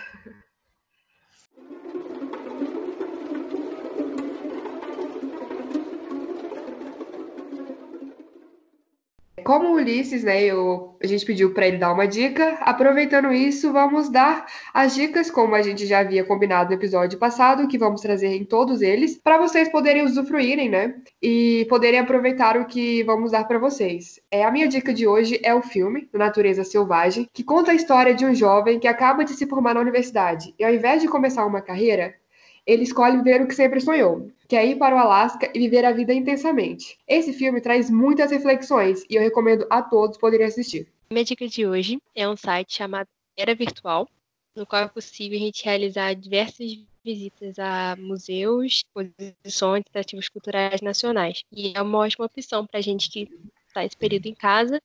Como 9.45 9.69
o 9.69 9.73
Ulisses, 9.73 10.23
né, 10.23 10.43
eu, 10.43 10.97
a 11.01 11.05
gente 11.05 11.23
pediu 11.23 11.53
para 11.53 11.67
ele 11.67 11.77
dar 11.77 11.93
uma 11.93 12.07
dica, 12.07 12.57
aproveitando 12.61 13.31
isso, 13.31 13.71
vamos 13.71 14.09
dar 14.09 14.43
as 14.73 14.95
dicas, 14.95 15.29
como 15.29 15.53
a 15.53 15.61
gente 15.61 15.85
já 15.85 15.99
havia 15.99 16.23
combinado 16.23 16.69
no 16.71 16.75
episódio 16.75 17.19
passado, 17.19 17.67
que 17.67 17.77
vamos 17.77 18.01
trazer 18.01 18.35
em 18.35 18.43
todos 18.43 18.81
eles, 18.81 19.19
para 19.23 19.37
vocês 19.37 19.69
poderem 19.69 20.03
usufruírem, 20.03 20.67
né, 20.67 20.95
e 21.21 21.67
poderem 21.69 21.99
aproveitar 21.99 22.57
o 22.57 22.65
que 22.65 23.03
vamos 23.03 23.33
dar 23.33 23.47
para 23.47 23.59
vocês. 23.59 24.19
É, 24.31 24.43
a 24.43 24.49
minha 24.49 24.67
dica 24.67 24.91
de 24.91 25.07
hoje 25.07 25.39
é 25.43 25.53
o 25.53 25.61
filme 25.61 26.09
Natureza 26.11 26.63
Selvagem, 26.63 27.29
que 27.31 27.43
conta 27.43 27.69
a 27.69 27.75
história 27.75 28.15
de 28.15 28.25
um 28.25 28.33
jovem 28.33 28.79
que 28.79 28.87
acaba 28.87 29.23
de 29.23 29.33
se 29.33 29.45
formar 29.45 29.75
na 29.75 29.81
universidade 29.81 30.55
e 30.57 30.63
ao 30.63 30.73
invés 30.73 31.03
de 31.03 31.07
começar 31.07 31.45
uma 31.45 31.61
carreira, 31.61 32.15
ele 32.65 32.83
escolhe 32.83 33.21
ver 33.21 33.41
o 33.41 33.47
que 33.47 33.55
sempre 33.55 33.79
sonhou, 33.79 34.29
que 34.47 34.55
é 34.55 34.65
ir 34.65 34.77
para 34.77 34.95
o 34.95 34.99
Alasca 34.99 35.51
e 35.53 35.59
viver 35.59 35.85
a 35.85 35.91
vida 35.91 36.13
intensamente. 36.13 36.97
Esse 37.07 37.33
filme 37.33 37.61
traz 37.61 37.89
muitas 37.89 38.31
reflexões 38.31 39.03
e 39.09 39.15
eu 39.15 39.21
recomendo 39.21 39.65
a 39.69 39.81
todos 39.81 40.17
poderem 40.17 40.47
assistir. 40.47 40.87
Minha 41.09 41.23
dica 41.23 41.47
de 41.47 41.65
hoje 41.65 42.01
é 42.15 42.27
um 42.27 42.35
site 42.35 42.75
chamado 42.75 43.07
Era 43.37 43.53
Virtual, 43.53 44.09
no 44.55 44.65
qual 44.65 44.83
é 44.83 44.87
possível 44.87 45.37
a 45.37 45.41
gente 45.41 45.63
realizar 45.63 46.13
diversas 46.13 46.79
visitas 47.03 47.59
a 47.59 47.95
museus, 47.99 48.83
exposições 48.83 49.83
atrativos 49.87 50.27
culturais 50.27 50.81
nacionais. 50.81 51.43
E 51.51 51.73
é 51.75 51.81
uma 51.81 51.99
ótima 51.99 52.25
opção 52.25 52.65
para 52.65 52.79
a 52.79 52.81
gente 52.81 53.11
que 53.11 53.29
está 53.67 53.85
esse 53.85 53.95
período 53.95 54.25
em 54.25 54.33
casa, 54.33 54.81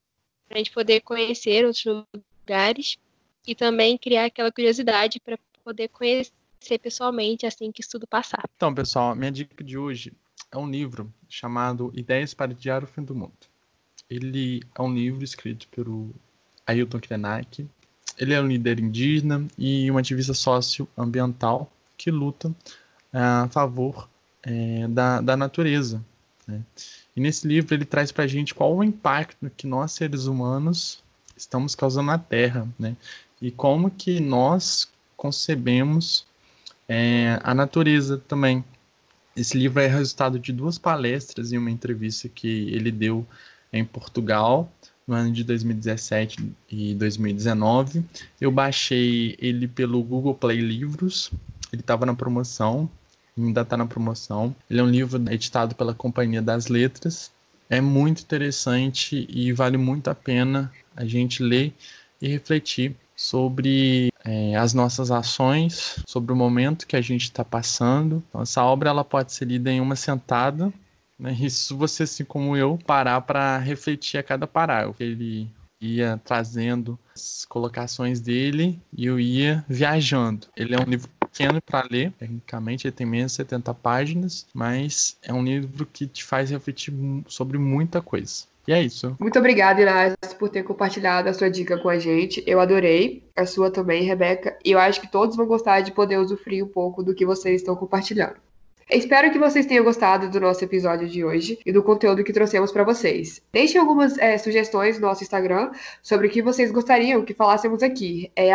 para 0.47 0.57
a 0.57 0.59
gente 0.59 0.73
poder 0.73 1.01
conhecer 1.01 1.65
outros 1.65 2.07
lugares 2.43 2.99
e 3.47 3.55
também 3.55 3.97
criar 3.97 4.27
aquela 4.27 4.53
curiosidade 4.53 5.19
para 5.21 5.39
poder 5.65 5.89
conhecer 5.89 6.33
ser 6.61 6.79
pessoalmente 6.79 7.47
assim 7.47 7.73
que 7.73 7.81
isso 7.81 7.91
tudo 7.91 8.07
passar. 8.07 8.45
Então, 8.57 8.75
pessoal, 8.75 9.15
minha 9.15 9.33
dica 9.33 9.65
de 9.65 9.79
hoje 9.79 10.13
é 10.53 10.59
um 10.59 10.71
livro 10.71 11.13
chamado 11.29 11.91
Ideias 11.95 12.35
para 12.35 12.53
Adiar 12.53 12.85
o 12.85 12.87
Fim 12.87 13.03
do 13.03 13.15
Mundo. 13.15 13.33
Ele 14.09 14.63
é 14.75 14.83
um 14.83 14.93
livro 14.93 15.25
escrito 15.25 15.69
pelo 15.69 16.11
Ailton 16.67 17.01
Krenak. 17.01 17.67
Ele 18.19 18.35
é 18.35 18.41
um 18.41 18.47
líder 18.47 18.81
indígena 18.81 19.47
e 19.57 19.91
um 19.91 19.97
ativista 19.97 20.35
socioambiental 20.35 21.71
que 21.97 22.11
luta 22.11 22.55
é, 23.13 23.19
a 23.19 23.49
favor 23.51 24.09
é, 24.43 24.87
da, 24.89 25.21
da 25.21 25.37
natureza. 25.37 26.05
Né? 26.47 26.63
E 27.17 27.21
nesse 27.21 27.47
livro 27.47 27.75
ele 27.75 27.85
traz 27.85 28.11
para 28.11 28.25
a 28.25 28.27
gente 28.27 28.55
qual 28.55 28.75
o 28.75 28.85
impacto 28.85 29.51
que 29.57 29.67
nós, 29.67 29.93
seres 29.93 30.27
humanos, 30.27 31.03
estamos 31.37 31.75
causando 31.75 32.07
na 32.07 32.19
Terra, 32.19 32.69
né? 32.79 32.97
E 33.41 33.51
como 33.51 33.91
que 33.91 34.21
nós 34.21 34.89
concebemos 35.17 36.27
é, 36.93 37.39
a 37.45 37.55
natureza 37.55 38.19
também. 38.19 38.65
Esse 39.37 39.57
livro 39.57 39.81
é 39.81 39.87
resultado 39.87 40.41
de 40.41 40.53
duas 40.53 40.77
palestras 40.77 41.53
e 41.53 41.57
uma 41.57 41.71
entrevista 41.71 42.29
que 42.29 42.69
ele 42.75 42.91
deu 42.91 43.25
em 43.73 43.85
Portugal 43.85 44.69
no 45.07 45.15
ano 45.15 45.33
de 45.33 45.45
2017 45.45 46.53
e 46.69 46.95
2019. 46.97 48.05
Eu 48.41 48.51
baixei 48.51 49.37
ele 49.39 49.69
pelo 49.69 50.03
Google 50.03 50.35
Play 50.35 50.61
Livros. 50.61 51.31
Ele 51.73 51.81
estava 51.81 52.05
na 52.05 52.13
promoção, 52.13 52.91
ainda 53.39 53.61
está 53.61 53.77
na 53.77 53.87
promoção. 53.87 54.53
Ele 54.69 54.81
é 54.81 54.83
um 54.83 54.91
livro 54.91 55.23
editado 55.33 55.77
pela 55.77 55.95
Companhia 55.95 56.43
das 56.43 56.67
Letras. 56.67 57.31
É 57.69 57.81
muito 57.81 58.23
interessante 58.23 59.29
e 59.31 59.53
vale 59.53 59.77
muito 59.77 60.11
a 60.11 60.15
pena 60.15 60.73
a 60.97 61.05
gente 61.05 61.41
ler 61.41 61.73
e 62.21 62.27
refletir 62.27 62.97
sobre 63.21 64.11
é, 64.25 64.57
as 64.57 64.73
nossas 64.73 65.11
ações, 65.11 66.03
sobre 66.07 66.33
o 66.33 66.37
momento 66.37 66.87
que 66.87 66.97
a 66.97 67.03
gente 67.03 67.25
está 67.25 67.45
passando. 67.45 68.25
Então, 68.31 68.41
essa 68.41 68.65
obra 68.65 68.89
ela 68.89 69.05
pode 69.05 69.35
ser 69.35 69.45
lida 69.45 69.71
em 69.71 69.79
uma 69.79 69.95
sentada. 69.95 70.73
Né? 71.19 71.37
Isso 71.39 71.77
você, 71.77 72.05
assim 72.05 72.25
como 72.25 72.57
eu, 72.57 72.79
parar 72.87 73.21
para 73.21 73.59
refletir 73.59 74.17
a 74.17 74.23
cada 74.23 74.47
parágrafo. 74.47 75.03
Ele 75.03 75.51
ia 75.79 76.19
trazendo 76.25 76.99
as 77.15 77.45
colocações 77.45 78.21
dele 78.21 78.81
e 78.91 79.05
eu 79.05 79.21
ia 79.21 79.63
viajando. 79.69 80.47
Ele 80.57 80.75
é 80.75 80.81
um 80.81 80.89
livro 80.89 81.11
pequeno 81.21 81.61
para 81.61 81.87
ler, 81.91 82.13
tecnicamente 82.13 82.87
ele 82.87 82.93
tem 82.93 83.07
menos 83.07 83.33
de 83.33 83.37
70 83.37 83.75
páginas, 83.75 84.47
mas 84.55 85.19
é 85.23 85.33
um 85.33 85.45
livro 85.45 85.85
que 85.85 86.07
te 86.07 86.25
faz 86.25 86.51
refletir 86.51 86.93
sobre 87.29 87.59
muita 87.59 88.01
coisa. 88.01 88.50
E 88.69 88.73
é 88.73 88.83
isso. 88.83 89.17
Muito 89.19 89.39
obrigada, 89.39 89.81
Inácio, 89.81 90.39
por 90.39 90.49
ter 90.49 90.63
compartilhado 90.63 91.29
a 91.29 91.35
sua 91.35 91.51
dica 91.51 91.79
com 91.79 91.89
a 91.89 91.99
gente. 91.99 92.43
Eu 92.47 92.61
adorei. 92.61 93.25
A 93.37 93.47
sua 93.47 93.71
também, 93.71 94.03
Rebeca. 94.03 94.59
E 94.65 94.71
eu 94.71 94.79
acho 94.79 95.01
que 95.01 95.11
todos 95.11 95.37
vão 95.37 95.47
gostar 95.47 95.81
de 95.81 95.93
poder 95.93 96.19
usufruir 96.19 96.65
um 96.65 96.69
pouco 96.69 97.03
do 97.03 97.15
que 97.15 97.25
vocês 97.25 97.61
estão 97.61 97.75
compartilhando. 97.75 98.37
Espero 98.93 99.31
que 99.31 99.39
vocês 99.39 99.67
tenham 99.67 99.85
gostado 99.85 100.29
do 100.29 100.41
nosso 100.41 100.65
episódio 100.65 101.09
de 101.09 101.25
hoje 101.25 101.59
e 101.65 101.73
do 101.73 101.83
conteúdo 101.83 102.25
que 102.25 102.33
trouxemos 102.33 102.73
para 102.73 102.83
vocês. 102.83 103.41
Deixem 103.53 103.81
algumas 103.81 104.19
é, 104.19 104.37
sugestões 104.37 104.99
no 104.99 105.07
nosso 105.07 105.23
Instagram 105.23 105.71
sobre 106.03 106.27
o 106.27 106.31
que 106.31 106.43
vocês 106.43 106.73
gostariam 106.73 107.25
que 107.25 107.33
falássemos 107.33 107.83
aqui. 107.83 108.33
É 108.35 108.53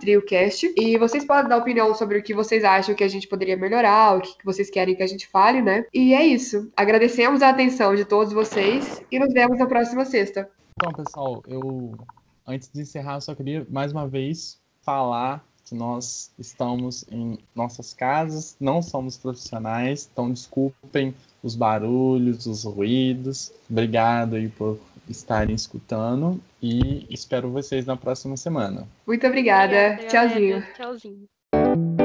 TrioCast. 0.00 0.72
E 0.76 0.96
vocês 0.96 1.24
podem 1.24 1.48
dar 1.48 1.56
opinião 1.56 1.94
sobre 1.94 2.18
o 2.18 2.22
que 2.22 2.32
vocês 2.32 2.62
acham 2.62 2.94
que 2.94 3.02
a 3.02 3.08
gente 3.08 3.26
poderia 3.26 3.56
melhorar, 3.56 4.16
o 4.16 4.20
que 4.20 4.44
vocês 4.44 4.70
querem 4.70 4.94
que 4.94 5.02
a 5.02 5.06
gente 5.06 5.26
fale, 5.26 5.60
né? 5.60 5.84
E 5.92 6.14
é 6.14 6.24
isso. 6.24 6.70
Agradecemos 6.76 7.42
a 7.42 7.50
atenção 7.50 7.94
de 7.96 8.04
todos 8.04 8.32
vocês 8.32 9.02
e 9.10 9.18
nos 9.18 9.32
vemos 9.32 9.58
na 9.58 9.66
próxima 9.66 10.04
sexta. 10.04 10.48
Então, 10.76 10.92
pessoal, 10.92 11.42
eu 11.48 11.94
antes 12.46 12.70
de 12.72 12.82
encerrar, 12.82 13.20
só 13.20 13.34
queria 13.34 13.66
mais 13.68 13.90
uma 13.90 14.06
vez 14.06 14.60
falar 14.82 15.44
que 15.64 15.74
nós 15.74 16.30
estamos 16.38 17.04
em 17.10 17.38
nossas 17.54 17.94
casas, 17.94 18.56
não 18.60 18.82
somos 18.82 19.16
profissionais, 19.16 20.08
então 20.12 20.30
desculpem 20.30 21.14
os 21.42 21.54
barulhos, 21.54 22.46
os 22.46 22.64
ruídos. 22.64 23.52
Obrigado 23.68 24.36
aí 24.36 24.48
por 24.48 24.78
estarem 25.08 25.54
escutando 25.54 26.40
e 26.62 27.06
espero 27.10 27.50
vocês 27.50 27.86
na 27.86 27.96
próxima 27.96 28.36
semana. 28.36 28.86
Muito 29.06 29.26
obrigada. 29.26 29.94
obrigada 29.94 30.08
Tchauzinho. 30.08 30.66
Tchauzinho. 30.74 32.03